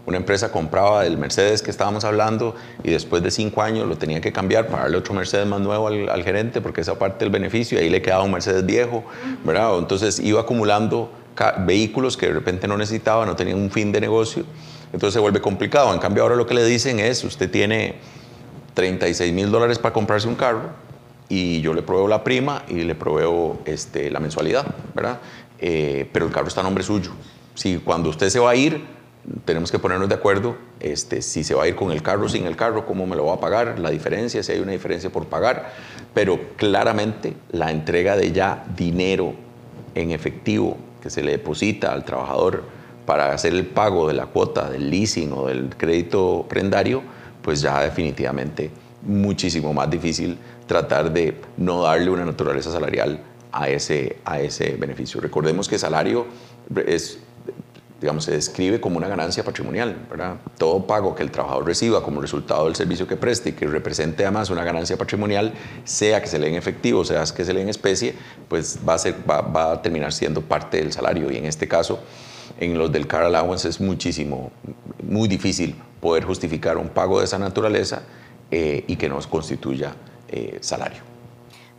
una 0.08 0.18
empresa 0.18 0.52
compraba 0.52 1.06
el 1.06 1.20
Mercedes 1.20 1.62
que 1.62 1.70
estábamos 1.70 2.04
hablando 2.04 2.56
y 2.84 2.90
después 2.90 3.22
de 3.22 3.30
cinco 3.30 3.62
años 3.62 3.88
lo 3.88 3.96
tenía 4.00 4.22
que 4.22 4.34
cambiar 4.34 4.66
para 4.66 4.82
darle 4.82 4.98
otro 4.98 5.14
Mercedes 5.14 5.46
más 5.46 5.62
nuevo 5.62 5.88
al, 5.88 6.24
gerente 6.24 6.62
porque 6.62 6.82
esa 6.82 6.98
parte 6.98 7.26
del 7.26 7.32
beneficio 7.32 7.80
y 7.80 7.84
ahí 7.84 7.90
le 7.92 8.02
quedaba 8.02 8.24
un 8.24 8.32
Mercedes 8.32 8.66
viejo, 8.66 9.04
¿verdad? 9.46 9.78
Entonces 9.78 10.20
iba 10.20 10.42
acumulando 10.42 11.12
vehículos 11.60 12.18
que 12.18 12.26
de 12.26 12.34
repente 12.34 12.68
no 12.68 12.76
necesitaba, 12.76 13.24
no 13.28 13.36
tenían 13.36 13.60
un 13.60 13.70
fin 13.70 13.92
de 13.92 14.02
negocio, 14.02 14.46
entonces 14.92 15.14
se 15.14 15.20
vuelve 15.20 15.42
complicado. 15.42 15.94
En 15.94 16.00
cambio 16.00 16.24
ahora 16.24 16.36
lo 16.36 16.48
que 16.48 16.56
le 16.56 16.66
dicen 16.66 17.00
es, 17.00 17.24
usted 17.24 17.52
tiene 17.52 17.98
36 18.74 19.34
mil 19.34 19.52
dólares 19.52 19.80
para 19.80 19.94
comprarse 19.94 20.28
un 20.28 20.36
carro 20.36 20.70
y 21.30 21.62
yo 21.62 21.74
le 21.74 21.82
proveo 21.82 22.08
la 22.08 22.24
prima 22.24 22.64
y 22.68 22.82
le 22.84 22.96
proveo 22.96 23.60
este, 23.66 24.10
la 24.12 24.20
mensualidad, 24.20 24.66
¿verdad? 24.94 25.20
Eh, 25.60 26.10
pero 26.12 26.26
el 26.26 26.32
carro 26.32 26.48
está 26.48 26.62
a 26.62 26.64
nombre 26.64 26.84
suyo. 26.84 27.12
Si 27.56 27.78
cuando 27.78 28.10
usted 28.10 28.30
se 28.30 28.40
va 28.40 28.52
a 28.52 28.56
ir, 28.56 28.84
tenemos 29.46 29.72
que 29.72 29.80
ponernos 29.80 30.10
de 30.10 30.16
acuerdo 30.16 30.58
este, 30.80 31.22
si 31.22 31.44
se 31.44 31.56
va 31.56 31.64
a 31.64 31.68
ir 31.68 31.76
con 31.76 31.92
el 31.92 32.02
carro 32.02 32.28
sin 32.28 32.46
el 32.46 32.56
carro, 32.56 32.86
cómo 32.86 33.08
me 33.08 33.16
lo 33.16 33.26
va 33.26 33.36
a 33.36 33.40
pagar, 33.40 33.80
la 33.80 33.90
diferencia, 33.90 34.44
si 34.44 34.52
hay 34.52 34.60
una 34.60 34.74
diferencia 34.74 35.10
por 35.10 35.28
pagar, 35.28 35.72
pero 36.14 36.40
claramente 36.58 37.34
la 37.52 37.72
entrega 37.72 38.18
de 38.18 38.32
ya 38.32 38.66
dinero 38.76 39.34
en 39.96 40.12
efectivo 40.12 40.78
que 41.02 41.10
se 41.10 41.24
le 41.24 41.32
deposita 41.32 41.94
al 41.94 42.04
trabajador 42.04 42.64
para 43.06 43.34
hacer 43.34 43.54
el 43.54 43.66
pago 43.66 44.08
de 44.08 44.14
la 44.14 44.28
cuota 44.28 44.70
del 44.70 44.90
leasing 44.90 45.32
o 45.34 45.48
del 45.48 45.70
crédito 45.76 46.46
prendario, 46.48 47.02
pues 47.44 47.62
ya 47.62 47.82
definitivamente 47.82 48.72
muchísimo 49.04 49.74
más 49.74 49.90
difícil 49.90 50.40
tratar 50.66 51.12
de 51.14 51.40
no 51.58 51.84
darle 51.84 52.10
una 52.10 52.26
naturaleza 52.26 52.72
salarial 52.72 53.22
a 53.52 53.70
ese, 53.70 54.18
a 54.26 54.40
ese 54.40 54.76
beneficio. 54.78 55.22
Recordemos 55.22 55.68
que 55.68 55.78
salario 55.78 56.26
es 56.88 57.20
digamos, 58.04 58.26
se 58.26 58.34
describe 58.34 58.82
como 58.82 58.98
una 58.98 59.08
ganancia 59.08 59.46
patrimonial. 59.46 59.96
Todo 60.58 60.86
pago 60.86 61.16
que 61.16 61.24
el 61.24 61.32
trabajador 61.32 61.66
reciba 61.66 62.04
como 62.04 62.20
resultado 62.20 62.66
del 62.66 62.76
servicio 62.76 63.08
que 63.08 63.16
preste 63.16 63.52
y 63.52 63.54
que 63.54 63.66
represente 63.66 64.24
además 64.24 64.50
una 64.50 64.66
ganancia 64.66 64.98
patrimonial, 64.98 65.54
sea 65.86 66.22
que 66.22 66.28
se 66.28 66.38
le 66.38 66.50
en 66.50 66.56
efectivo, 66.56 67.06
sea 67.06 67.24
que 67.34 67.46
se 67.46 67.54
le 67.54 67.62
en 67.62 67.70
especie, 67.70 68.14
pues 68.50 68.78
va 68.88 68.96
a, 68.96 68.98
ser, 68.98 69.16
va, 69.28 69.72
a 69.72 69.82
terminar 69.82 70.12
siendo 70.12 70.42
parte 70.42 70.80
del 70.80 70.92
salario. 70.92 71.32
Y 71.32 71.38
en 71.38 71.46
este 71.46 71.70
caso, 71.70 72.00
en 72.60 72.78
los 72.78 72.92
del 72.92 73.08
car 73.08 73.24
allowance 73.24 73.68
es 73.68 73.80
muchísimo, 73.80 74.52
muy 75.02 75.28
difícil 75.28 75.76
poder 76.00 76.26
justificar 76.26 76.78
un 76.78 76.90
pago 76.90 77.20
de 77.20 77.26
esa 77.26 77.40
naturaleza 77.40 78.04
eh, 78.52 78.84
y 78.88 78.96
que 78.96 79.10
nos 79.10 79.28
constituya 79.28 79.96
eh, 80.28 80.58
salario. 80.62 81.02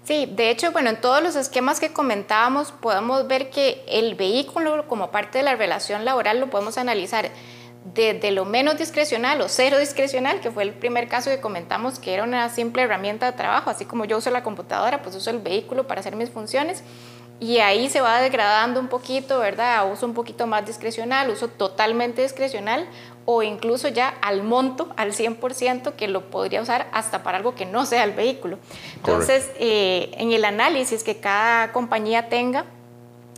Sí, 0.04 0.30
de 0.30 0.50
hecho, 0.50 0.70
bueno, 0.72 0.90
en 0.90 1.00
todos 1.00 1.22
los 1.22 1.34
esquemas 1.34 1.80
que 1.80 1.92
comentábamos 1.92 2.72
podemos 2.72 3.26
ver 3.26 3.48
que 3.48 3.82
el 3.88 4.14
vehículo 4.16 4.86
como 4.86 5.10
parte 5.10 5.38
de 5.38 5.44
la 5.44 5.56
relación 5.56 6.04
laboral 6.04 6.40
lo 6.40 6.50
podemos 6.50 6.76
analizar 6.76 7.30
desde 7.94 8.30
lo 8.30 8.44
menos 8.44 8.78
discrecional 8.78 9.40
o 9.40 9.48
cero 9.48 9.78
discrecional, 9.78 10.40
que 10.40 10.50
fue 10.50 10.62
el 10.62 10.72
primer 10.72 11.08
caso 11.08 11.30
que 11.30 11.40
comentamos 11.40 11.98
que 11.98 12.14
era 12.14 12.24
una 12.24 12.48
simple 12.48 12.82
herramienta 12.82 13.26
de 13.26 13.36
trabajo, 13.36 13.70
así 13.70 13.84
como 13.84 14.04
yo 14.04 14.18
uso 14.18 14.30
la 14.30 14.42
computadora, 14.42 15.02
pues 15.02 15.16
uso 15.16 15.30
el 15.30 15.38
vehículo 15.38 15.86
para 15.86 16.00
hacer 16.00 16.16
mis 16.16 16.30
funciones 16.30 16.82
y 17.40 17.58
ahí 17.58 17.88
se 17.88 18.00
va 18.00 18.20
degradando 18.20 18.80
un 18.80 18.88
poquito, 18.88 19.38
¿verdad? 19.38 19.90
Uso 19.92 20.06
un 20.06 20.14
poquito 20.14 20.46
más 20.46 20.64
discrecional, 20.64 21.30
uso 21.30 21.48
totalmente 21.48 22.22
discrecional 22.22 22.86
o 23.26 23.42
incluso 23.42 23.88
ya 23.88 24.08
al 24.20 24.42
monto, 24.42 24.88
al 24.96 25.12
100%, 25.12 25.94
que 25.94 26.08
lo 26.08 26.30
podría 26.30 26.62
usar 26.62 26.88
hasta 26.92 27.22
para 27.22 27.38
algo 27.38 27.54
que 27.54 27.66
no 27.66 27.86
sea 27.86 28.04
el 28.04 28.12
vehículo. 28.12 28.58
Entonces, 28.96 29.50
eh, 29.58 30.10
en 30.18 30.32
el 30.32 30.44
análisis 30.44 31.02
que 31.02 31.18
cada 31.18 31.72
compañía 31.72 32.28
tenga 32.28 32.66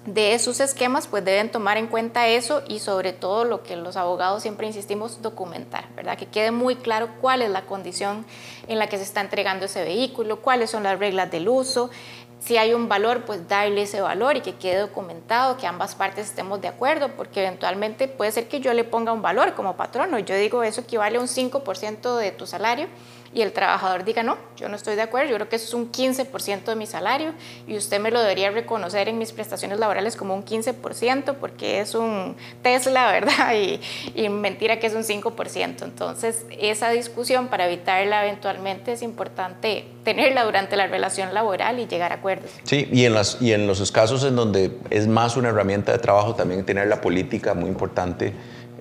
de 0.06 0.38
sus 0.38 0.60
esquemas, 0.60 1.08
pues 1.08 1.24
deben 1.24 1.50
tomar 1.50 1.76
en 1.76 1.88
cuenta 1.88 2.28
eso 2.28 2.62
y 2.68 2.78
sobre 2.78 3.12
todo 3.12 3.44
lo 3.44 3.64
que 3.64 3.76
los 3.76 3.96
abogados 3.96 4.42
siempre 4.42 4.66
insistimos, 4.66 5.20
documentar, 5.20 5.88
¿verdad? 5.96 6.16
Que 6.16 6.26
quede 6.26 6.52
muy 6.52 6.76
claro 6.76 7.08
cuál 7.20 7.42
es 7.42 7.50
la 7.50 7.62
condición 7.62 8.24
en 8.68 8.78
la 8.78 8.88
que 8.88 8.98
se 8.98 9.02
está 9.02 9.20
entregando 9.20 9.66
ese 9.66 9.82
vehículo, 9.82 10.40
cuáles 10.40 10.70
son 10.70 10.84
las 10.84 10.98
reglas 10.98 11.30
del 11.30 11.48
uso, 11.48 11.90
si 12.38 12.56
hay 12.58 12.74
un 12.74 12.88
valor, 12.88 13.24
pues 13.24 13.48
darle 13.48 13.82
ese 13.82 14.00
valor 14.00 14.36
y 14.36 14.40
que 14.40 14.54
quede 14.54 14.78
documentado, 14.78 15.56
que 15.56 15.66
ambas 15.66 15.94
partes 15.94 16.26
estemos 16.26 16.60
de 16.60 16.68
acuerdo, 16.68 17.10
porque 17.16 17.44
eventualmente 17.44 18.08
puede 18.08 18.30
ser 18.32 18.48
que 18.48 18.60
yo 18.60 18.72
le 18.72 18.84
ponga 18.84 19.12
un 19.12 19.22
valor 19.22 19.54
como 19.54 19.76
patrono. 19.76 20.18
Yo 20.18 20.36
digo, 20.36 20.62
eso 20.62 20.82
equivale 20.82 21.16
a 21.16 21.20
un 21.20 21.28
5% 21.28 22.16
de 22.16 22.30
tu 22.32 22.46
salario 22.46 22.88
y 23.36 23.42
el 23.42 23.52
trabajador 23.52 24.02
diga, 24.02 24.22
no, 24.22 24.38
yo 24.56 24.70
no 24.70 24.76
estoy 24.76 24.96
de 24.96 25.02
acuerdo, 25.02 25.28
yo 25.28 25.36
creo 25.36 25.48
que 25.50 25.56
eso 25.56 25.66
es 25.66 25.74
un 25.74 25.92
15% 25.92 26.64
de 26.64 26.74
mi 26.74 26.86
salario 26.86 27.34
y 27.68 27.76
usted 27.76 28.00
me 28.00 28.10
lo 28.10 28.18
debería 28.18 28.50
reconocer 28.50 29.10
en 29.10 29.18
mis 29.18 29.32
prestaciones 29.32 29.78
laborales 29.78 30.16
como 30.16 30.34
un 30.34 30.42
15% 30.42 31.34
porque 31.34 31.80
es 31.80 31.94
un 31.94 32.34
Tesla, 32.62 33.06
¿verdad? 33.12 33.54
Y, 33.54 33.78
y 34.14 34.30
mentira 34.30 34.78
que 34.78 34.86
es 34.86 34.94
un 34.94 35.02
5%. 35.02 35.82
Entonces, 35.82 36.46
esa 36.58 36.88
discusión 36.88 37.48
para 37.48 37.66
evitarla 37.66 38.24
eventualmente 38.24 38.92
es 38.92 39.02
importante 39.02 39.84
tenerla 40.02 40.44
durante 40.44 40.74
la 40.74 40.86
relación 40.86 41.34
laboral 41.34 41.78
y 41.78 41.86
llegar 41.86 42.12
a 42.12 42.14
acuerdos. 42.14 42.50
Sí, 42.62 42.88
y 42.90 43.04
en, 43.04 43.12
las, 43.12 43.42
y 43.42 43.52
en 43.52 43.66
los 43.66 43.92
casos 43.92 44.24
en 44.24 44.34
donde 44.34 44.78
es 44.88 45.06
más 45.08 45.36
una 45.36 45.50
herramienta 45.50 45.92
de 45.92 45.98
trabajo, 45.98 46.34
también 46.34 46.64
tener 46.64 46.88
la 46.88 47.02
política 47.02 47.52
muy 47.52 47.68
importante 47.68 48.32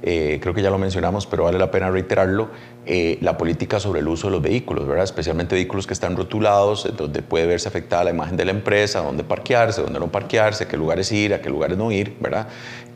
eh, 0.08 0.38
creo 0.40 0.54
que 0.54 0.62
ya 0.62 0.70
lo 0.70 0.78
mencionamos, 0.78 1.26
pero 1.26 1.46
vale 1.46 1.58
la 1.58 1.72
pena 1.72 1.90
reiterarlo, 1.90 2.50
eh, 2.86 3.18
la 3.22 3.38
política 3.38 3.80
sobre 3.80 4.02
el 4.02 4.08
uso 4.08 4.28
de 4.28 4.34
los 4.34 4.42
vehículos, 4.44 4.88
¿verdad? 4.88 5.04
especialmente 5.04 5.56
vehículos 5.56 5.88
que 5.88 5.94
están 5.94 6.16
rotulados, 6.16 6.96
donde 6.96 7.24
puede 7.24 7.48
verse 7.48 7.68
afectada 7.68 8.04
la 8.04 8.12
imagen 8.12 8.38
de 8.38 8.46
la 8.46 8.52
empresa, 8.52 9.02
dónde 9.02 9.24
parquearse, 9.24 9.82
dónde 9.82 10.00
no 10.00 10.12
parquearse, 10.12 10.66
a 10.66 10.68
qué 10.68 10.78
lugares 10.78 11.12
ir, 11.12 11.34
a 11.34 11.42
qué 11.42 11.50
lugares 11.50 11.76
no 11.76 11.92
ir, 11.92 12.16
¿verdad? 12.20 12.48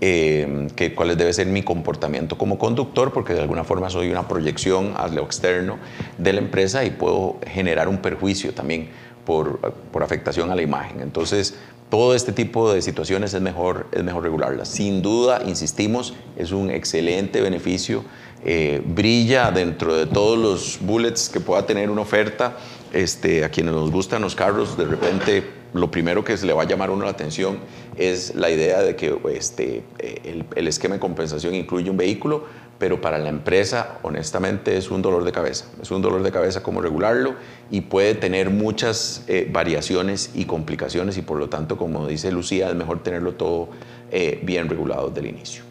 Eh, 0.02 0.68
que, 0.76 0.94
cuál 0.94 1.18
debe 1.18 1.34
ser 1.34 1.48
mi 1.48 1.64
comportamiento 1.64 2.38
como 2.38 2.60
conductor, 2.60 3.12
porque 3.12 3.34
de 3.34 3.42
alguna 3.42 3.64
forma 3.64 3.90
soy 3.90 4.12
una 4.12 4.28
proyección 4.28 4.94
a 4.96 5.08
lo 5.08 5.24
externo 5.24 5.80
de 6.20 6.34
la 6.34 6.42
empresa 6.42 6.86
y 6.86 6.92
puedo 6.92 7.40
generar 7.48 7.88
un 7.88 7.98
perjuicio 7.98 8.54
también 8.54 8.90
por, 9.30 9.60
afectación 10.02 10.50
a 10.50 10.56
la 10.56 10.64
imagen. 10.64 11.02
Entonces, 11.02 11.54
todo 11.92 12.16
este 12.16 12.32
tipo 12.32 12.74
de 12.74 12.82
situaciones 12.82 13.32
es 13.36 13.42
mejor, 13.42 13.86
es 13.92 14.04
mejor 14.04 14.24
regularlas. 14.24 14.70
Sin 14.70 15.04
duda, 15.04 15.44
insistimos, 15.46 16.16
es 16.36 16.52
un 16.52 16.72
excelente 16.72 17.40
beneficio, 17.40 18.04
eh, 18.44 18.82
brilla 18.84 19.52
dentro 19.52 19.94
de 19.96 20.08
todos 20.08 20.36
los 20.36 20.80
bullets 20.82 21.30
que 21.30 21.40
pueda 21.40 21.68
tener 21.68 21.92
una 21.92 22.02
oferta. 22.02 22.58
Este, 22.92 23.46
a 23.46 23.50
quienes 23.50 23.76
nos 23.76 23.92
gustan 23.92 24.24
los 24.24 24.34
carros, 24.34 24.76
de 24.76 24.86
repente 24.86 25.44
lo 25.74 25.92
primero 25.92 26.24
que 26.24 26.36
se 26.36 26.48
le 26.48 26.54
va 26.54 26.64
a 26.64 26.66
llamar 26.66 26.90
a 26.90 26.94
uno 26.94 27.06
la 27.06 27.12
atención 27.12 27.60
es 27.98 28.34
la 28.34 28.50
idea 28.50 28.82
de 28.82 28.96
que 28.96 29.16
este, 29.32 29.84
el, 30.00 30.46
el 30.56 30.68
esquema 30.68 30.96
de 30.96 31.00
compensación 31.00 31.54
incluye 31.54 31.88
un 31.92 31.98
vehículo, 31.98 32.46
pero 32.80 33.02
para 33.02 33.20
la 33.20 33.30
empresa 33.30 34.00
honestamente 34.02 34.78
es 34.78 34.90
un 34.90 35.02
dolor 35.02 35.26
de 35.26 35.32
cabeza. 35.32 35.66
Es 35.82 35.92
un 35.92 36.02
dolor 36.02 36.24
de 36.24 36.32
cabeza 36.32 36.64
cómo 36.64 36.82
regularlo 36.82 37.36
y 37.70 37.82
puede 37.82 38.16
tener 38.16 38.50
muchas 38.50 39.24
eh, 39.28 39.48
variaciones 39.52 40.32
y 40.34 40.46
complicaciones 40.46 41.18
y 41.18 41.22
por 41.22 41.38
lo 41.38 41.50
tanto, 41.50 41.78
como 41.78 42.08
dice 42.08 42.32
Lucía, 42.32 42.70
es 42.70 42.76
mejor 42.76 43.04
tenerlo 43.04 43.34
todo 43.34 43.70
eh, 44.12 44.40
bien 44.44 44.70
regulado 44.70 45.10
desde 45.10 45.28
el 45.28 45.36
inicio. 45.36 45.69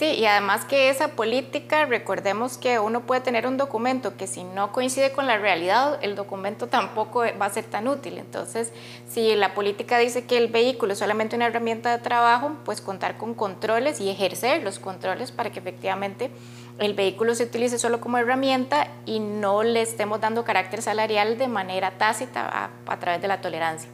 Sí, 0.00 0.12
y 0.12 0.24
además 0.24 0.64
que 0.64 0.88
esa 0.88 1.08
política, 1.08 1.84
recordemos 1.84 2.56
que 2.56 2.78
uno 2.78 3.02
puede 3.02 3.20
tener 3.20 3.46
un 3.46 3.58
documento 3.58 4.16
que 4.16 4.26
si 4.26 4.44
no 4.44 4.72
coincide 4.72 5.12
con 5.12 5.26
la 5.26 5.36
realidad, 5.36 5.98
el 6.00 6.14
documento 6.14 6.68
tampoco 6.68 7.20
va 7.38 7.44
a 7.44 7.50
ser 7.50 7.66
tan 7.66 7.86
útil. 7.86 8.16
Entonces, 8.16 8.72
si 9.10 9.36
la 9.36 9.52
política 9.52 9.98
dice 9.98 10.24
que 10.24 10.38
el 10.38 10.48
vehículo 10.48 10.94
es 10.94 10.98
solamente 10.98 11.36
una 11.36 11.48
herramienta 11.48 11.94
de 11.94 12.02
trabajo, 12.02 12.52
pues 12.64 12.80
contar 12.80 13.18
con 13.18 13.34
controles 13.34 14.00
y 14.00 14.08
ejercer 14.08 14.62
los 14.62 14.78
controles 14.78 15.32
para 15.32 15.52
que 15.52 15.58
efectivamente 15.58 16.30
el 16.78 16.94
vehículo 16.94 17.34
se 17.34 17.44
utilice 17.44 17.78
solo 17.78 18.00
como 18.00 18.16
herramienta 18.16 18.88
y 19.04 19.20
no 19.20 19.62
le 19.62 19.82
estemos 19.82 20.18
dando 20.18 20.46
carácter 20.46 20.80
salarial 20.80 21.36
de 21.36 21.46
manera 21.46 21.98
tácita 21.98 22.48
a, 22.48 22.70
a 22.90 22.98
través 22.98 23.20
de 23.20 23.28
la 23.28 23.42
tolerancia. 23.42 23.90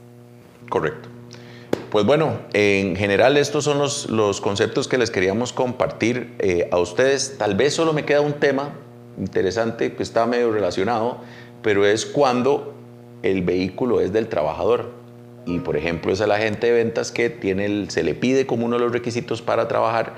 Correcto. 0.68 1.15
Pues 1.90 2.04
bueno, 2.04 2.38
en 2.52 2.96
general 2.96 3.36
estos 3.36 3.64
son 3.64 3.78
los, 3.78 4.40
conceptos 4.40 4.88
que 4.88 4.98
les 4.98 5.10
queríamos 5.10 5.52
compartir 5.52 6.34
eh, 6.40 6.68
a 6.72 6.78
ustedes. 6.78 7.38
Tal 7.38 7.54
vez 7.54 7.74
solo 7.74 7.92
me 7.92 8.04
queda 8.04 8.20
un 8.20 8.34
tema 8.34 8.74
interesante 9.18 9.94
que 9.94 10.02
está 10.02 10.26
medio 10.26 10.50
relacionado, 10.50 11.18
pero 11.62 11.86
es 11.86 12.04
cuando 12.04 12.74
el 13.22 13.42
vehículo 13.42 14.00
es 14.00 14.12
del 14.12 14.26
trabajador. 14.28 14.90
Y 15.46 15.60
por 15.60 15.76
ejemplo 15.76 16.12
es 16.12 16.20
el 16.20 16.32
agente 16.32 16.66
de 16.66 16.72
ventas 16.72 17.12
que 17.12 17.30
tiene 17.30 17.88
se 17.88 18.02
le 18.02 18.14
pide 18.16 18.46
como 18.46 18.66
uno 18.66 18.76
de 18.76 18.82
los 18.82 18.92
requisitos 18.92 19.40
para 19.40 19.68
trabajar 19.68 20.14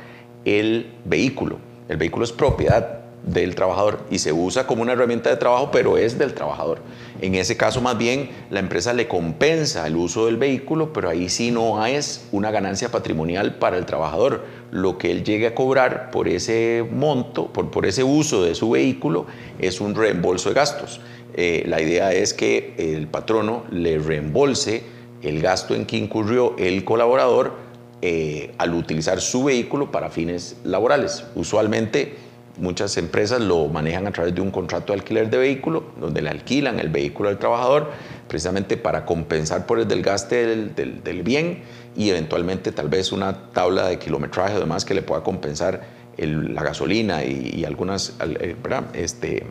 el 0.47 0.91
vehículo. 1.05 1.59
El 1.91 1.99
vehículo 1.99 2.25
es 2.25 2.33
propiedad 2.33 2.98
del 3.25 3.55
trabajador 3.55 4.01
y 4.11 4.19
se 4.19 4.33
usa 4.33 4.67
como 4.67 4.83
una 4.83 4.93
herramienta 4.93 5.31
de 5.31 5.37
trabajo, 5.37 5.71
pero 5.71 5.99
es 5.99 6.19
del 6.19 6.35
trabajador. 6.35 6.79
En 7.21 7.35
ese 7.35 7.57
caso, 7.57 7.81
más 7.81 7.99
bien, 7.99 8.31
la 8.51 8.61
empresa 8.61 8.93
le 8.93 9.09
compensa 9.09 9.87
el 9.87 9.97
uso 9.97 10.27
del 10.27 10.37
vehículo, 10.37 10.93
pero 10.93 11.09
ahí 11.09 11.29
sí 11.29 11.51
no 11.51 11.85
es 11.85 12.29
una 12.33 12.51
ganancia 12.51 12.91
patrimonial 12.91 13.57
para 13.57 13.77
el 13.77 13.87
trabajador. 13.87 14.45
Lo 14.71 14.99
que 14.99 15.11
él 15.11 15.25
llegue 15.25 15.47
a 15.47 15.55
cobrar 15.55 16.11
por 16.11 16.29
ese 16.29 16.87
monto, 16.91 17.47
por, 17.47 17.71
por 17.71 17.87
ese 17.87 18.05
uso 18.05 18.45
de 18.45 18.55
su 18.55 18.71
vehículo, 18.71 19.27
es 19.59 19.81
un 19.81 19.95
reembolso 19.95 20.51
de 20.51 20.55
gastos. 20.55 21.01
Eh, 21.35 21.65
la 21.67 21.81
idea 21.81 22.13
es 22.13 22.35
que 22.35 22.75
el 22.79 23.07
patrono 23.07 23.65
le 23.71 23.99
reembolse 23.99 24.83
el 25.23 25.41
gasto 25.41 25.75
en 25.75 25.87
que 25.87 25.97
incurrió 25.97 26.57
el 26.59 26.85
colaborador 26.85 27.53
eh, 28.01 28.53
al 28.59 28.75
utilizar 28.75 29.21
su 29.21 29.45
vehículo 29.45 29.91
para 29.91 30.11
fines 30.11 30.57
laborales. 30.65 31.25
Usualmente, 31.35 32.17
Muchas 32.59 32.97
empresas 32.97 33.41
lo 33.41 33.69
manejan 33.69 34.07
a 34.09 34.11
través 34.11 34.35
de 34.35 34.41
un 34.41 34.51
contrato 34.51 34.93
de 34.93 34.99
alquiler 34.99 35.31
de 35.31 35.39
vehículo, 35.39 35.93
donde 36.01 36.23
le 36.23 36.31
alquilan 36.31 36.81
el 36.81 36.89
vehículo 36.89 37.29
al 37.29 37.39
trabajador, 37.39 37.91
precisamente 38.27 38.77
para 38.77 39.05
compensar 39.05 39.65
por 39.65 39.79
el 39.79 39.87
desgaste 39.87 40.57
del, 40.67 41.23
bien 41.23 41.63
y 41.97 42.11
eventualmente 42.11 42.73
tal 42.73 42.89
vez 42.89 43.13
una 43.13 43.51
tabla 43.53 43.87
de 43.87 43.99
kilometraje 43.99 44.57
o 44.57 44.61
demás 44.61 44.85
que 44.85 44.95
le 44.95 45.03
pueda 45.03 45.23
compensar 45.23 45.99
la 46.17 46.63
gasolina 46.65 47.25
y, 47.25 47.65
algunos 47.65 48.15
eh, 48.21 48.57
este, 48.95 49.47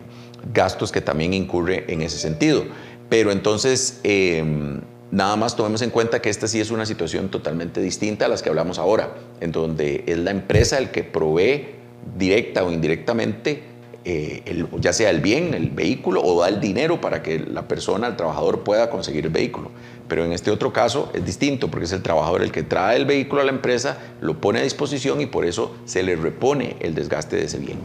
gastos 0.54 0.92
que 0.92 1.00
también 1.00 1.34
incurre 1.34 1.86
en 1.88 2.02
ese 2.02 2.18
sentido. 2.18 2.66
Pero 3.08 3.32
entonces, 3.32 4.02
em, 4.04 4.82
nada 5.12 5.38
más 5.38 5.56
tomemos 5.56 5.82
en 5.82 5.92
cuenta 5.92 6.22
que 6.22 6.30
esta 6.30 6.48
sí 6.48 6.60
es 6.60 6.72
una 6.72 6.86
situación 6.86 7.30
totalmente 7.30 7.80
distinta 7.80 8.26
a 8.26 8.28
las 8.28 8.44
que 8.44 8.50
hablamos 8.50 8.80
ahora, 8.80 9.16
en 9.40 9.54
donde 9.54 10.04
es 10.08 10.18
la 10.18 10.32
empresa 10.32 10.78
el 10.78 10.92
que 10.92 11.04
provee 11.04 11.77
directa 12.16 12.64
o 12.64 12.72
indirectamente, 12.72 13.64
eh, 14.06 14.66
ya 14.80 14.94
sea 14.94 15.10
el 15.10 15.20
bien, 15.20 15.54
el 15.54 15.70
vehículo, 15.70 16.22
o 16.24 16.42
da 16.42 16.48
el 16.48 16.62
dinero 16.62 17.02
para 17.02 17.22
que 17.22 17.40
la 17.40 17.68
persona, 17.68 18.08
el 18.08 18.16
trabajador, 18.16 18.64
pueda 18.64 18.90
conseguir 18.90 19.26
el 19.26 19.32
vehículo. 19.32 19.72
Pero 20.08 20.24
en 20.24 20.32
este 20.32 20.52
otro 20.52 20.72
caso 20.72 21.12
es 21.14 21.26
distinto, 21.26 21.70
porque 21.70 21.86
es 21.86 21.92
el 21.92 22.02
trabajador 22.02 22.42
el 22.42 22.52
que 22.52 22.64
trae 22.64 22.96
el 22.96 23.06
vehículo 23.06 23.42
a 23.42 23.46
la 23.46 23.52
empresa, 23.52 23.98
lo 24.22 24.40
pone 24.40 24.60
a 24.60 24.64
disposición 24.64 25.20
y 25.20 25.26
por 25.26 25.46
eso 25.46 25.76
se 25.86 26.04
le 26.04 26.16
repone 26.16 26.78
el 26.80 26.96
desgaste 26.96 27.36
de 27.36 27.46
ese 27.46 27.58
bien. 27.58 27.80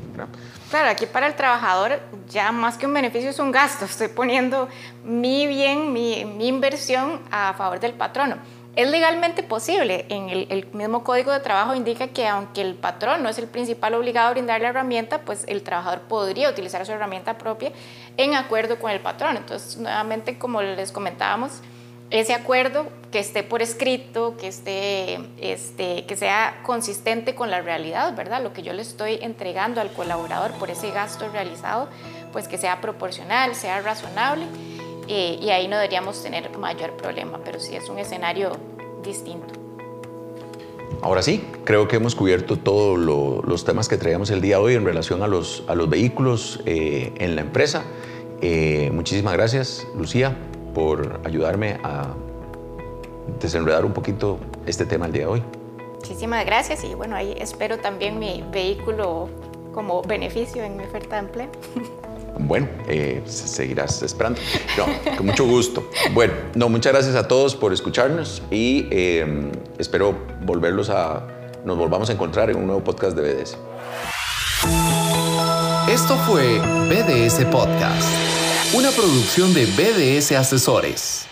Claro, 0.70 0.88
aquí 0.88 1.06
para 1.06 1.26
el 1.26 1.34
trabajador 1.34 2.00
ya 2.30 2.52
más 2.52 2.78
que 2.78 2.86
un 2.86 2.94
beneficio 2.94 3.30
es 3.30 3.38
un 3.38 3.50
gasto. 3.50 3.84
Estoy 3.84 4.08
poniendo 4.08 4.68
mi 5.04 5.46
bien, 5.46 5.92
mi, 5.92 6.24
mi 6.24 6.48
inversión 6.48 7.20
a 7.30 7.54
favor 7.54 7.80
del 7.80 7.94
patrono. 7.94 8.36
Es 8.74 8.90
legalmente 8.90 9.42
posible. 9.42 10.06
En 10.08 10.30
el, 10.30 10.66
mismo 10.72 11.04
código 11.04 11.30
de 11.30 11.40
trabajo 11.40 11.74
indica 11.74 12.08
que 12.08 12.26
aunque 12.26 12.62
el 12.62 12.74
patrón 12.74 13.22
no 13.22 13.28
es 13.28 13.36
el 13.36 13.46
principal 13.46 13.92
obligado 13.94 14.28
a 14.28 14.30
brindar 14.32 14.62
la 14.62 14.68
herramienta, 14.68 15.20
pues 15.20 15.44
el 15.46 15.62
trabajador 15.62 16.00
podría 16.02 16.48
utilizar 16.48 16.86
su 16.86 16.92
herramienta 16.92 17.36
propia 17.36 17.72
en 18.16 18.34
acuerdo 18.34 18.78
con 18.78 18.90
el 18.90 19.00
patrón. 19.00 19.36
Entonces, 19.36 19.76
nuevamente, 19.76 20.38
como 20.38 20.62
les 20.62 20.90
comentábamos, 20.90 21.60
ese 22.08 22.32
acuerdo 22.32 22.86
que 23.10 23.18
esté 23.18 23.42
por 23.42 23.60
escrito, 23.60 24.38
que, 24.38 24.48
esté, 24.48 25.20
este, 25.38 26.06
que 26.06 26.16
sea 26.16 26.60
consistente 26.62 27.34
con 27.34 27.50
la 27.50 27.60
realidad, 27.60 28.14
¿verdad? 28.16 28.42
Lo 28.42 28.54
que 28.54 28.62
yo 28.62 28.72
le 28.72 28.82
estoy 28.82 29.18
entregando 29.20 29.82
al 29.82 29.92
colaborador 29.92 30.52
por 30.52 30.70
ese 30.70 30.90
gasto 30.90 31.28
realizado, 31.28 31.88
pues 32.32 32.48
que 32.48 32.56
sea 32.56 32.80
proporcional, 32.80 33.54
sea 33.54 33.82
razonable 33.82 34.46
eh, 35.08 35.38
y 35.40 35.50
ahí 35.50 35.68
no 35.68 35.76
deberíamos 35.76 36.22
tener 36.22 36.56
mayor 36.58 36.96
problema, 36.96 37.40
pero 37.44 37.58
sí 37.60 37.74
es 37.74 37.88
un 37.88 37.98
escenario 37.98 38.52
distinto. 39.02 39.62
Ahora 41.00 41.22
sí, 41.22 41.44
creo 41.64 41.88
que 41.88 41.96
hemos 41.96 42.14
cubierto 42.14 42.56
todos 42.56 42.96
los 42.98 43.64
temas 43.64 43.88
que 43.88 43.96
traíamos 43.96 44.30
el 44.30 44.40
día 44.40 44.56
de 44.56 44.62
hoy 44.62 44.74
en 44.74 44.84
relación 44.84 45.22
a 45.22 45.26
los, 45.26 45.64
a 45.66 45.74
los 45.74 45.90
vehículos 45.90 46.60
eh, 46.64 47.12
en 47.16 47.34
la 47.34 47.42
empresa. 47.42 47.84
Eh, 48.40 48.90
muchísimas 48.94 49.32
gracias, 49.32 49.86
Lucía, 49.96 50.36
por 50.74 51.20
ayudarme 51.24 51.80
a 51.82 52.14
desenredar 53.40 53.84
un 53.84 53.92
poquito 53.92 54.38
este 54.66 54.86
tema 54.86 55.06
el 55.06 55.12
día 55.12 55.22
de 55.22 55.28
hoy. 55.28 55.42
Muchísimas 55.96 56.44
gracias 56.46 56.84
y 56.84 56.94
bueno, 56.94 57.16
ahí 57.16 57.34
espero 57.36 57.78
también 57.78 58.18
mi 58.18 58.44
vehículo 58.52 59.28
como 59.72 60.02
beneficio 60.02 60.62
en 60.62 60.76
mi 60.76 60.84
oferta 60.84 61.16
de 61.16 61.26
empleo. 61.26 61.48
Bueno, 62.38 62.68
eh, 62.88 63.22
seguirás 63.26 64.02
esperando. 64.02 64.40
No, 64.76 64.86
con 65.16 65.26
mucho 65.26 65.46
gusto. 65.46 65.88
Bueno, 66.12 66.34
no, 66.54 66.68
muchas 66.68 66.92
gracias 66.92 67.14
a 67.14 67.28
todos 67.28 67.54
por 67.54 67.72
escucharnos 67.72 68.42
y 68.50 68.88
eh, 68.90 69.50
espero 69.78 70.16
volverlos 70.42 70.90
a, 70.90 71.26
nos 71.64 71.78
volvamos 71.78 72.10
a 72.10 72.12
encontrar 72.12 72.50
en 72.50 72.56
un 72.56 72.66
nuevo 72.66 72.82
podcast 72.82 73.16
de 73.16 73.22
BDS. 73.22 73.56
Esto 75.90 76.16
fue 76.26 76.58
BDS 76.88 77.44
Podcast, 77.46 78.08
una 78.74 78.90
producción 78.90 79.52
de 79.52 79.66
BDS 79.66 80.32
Asesores. 80.32 81.31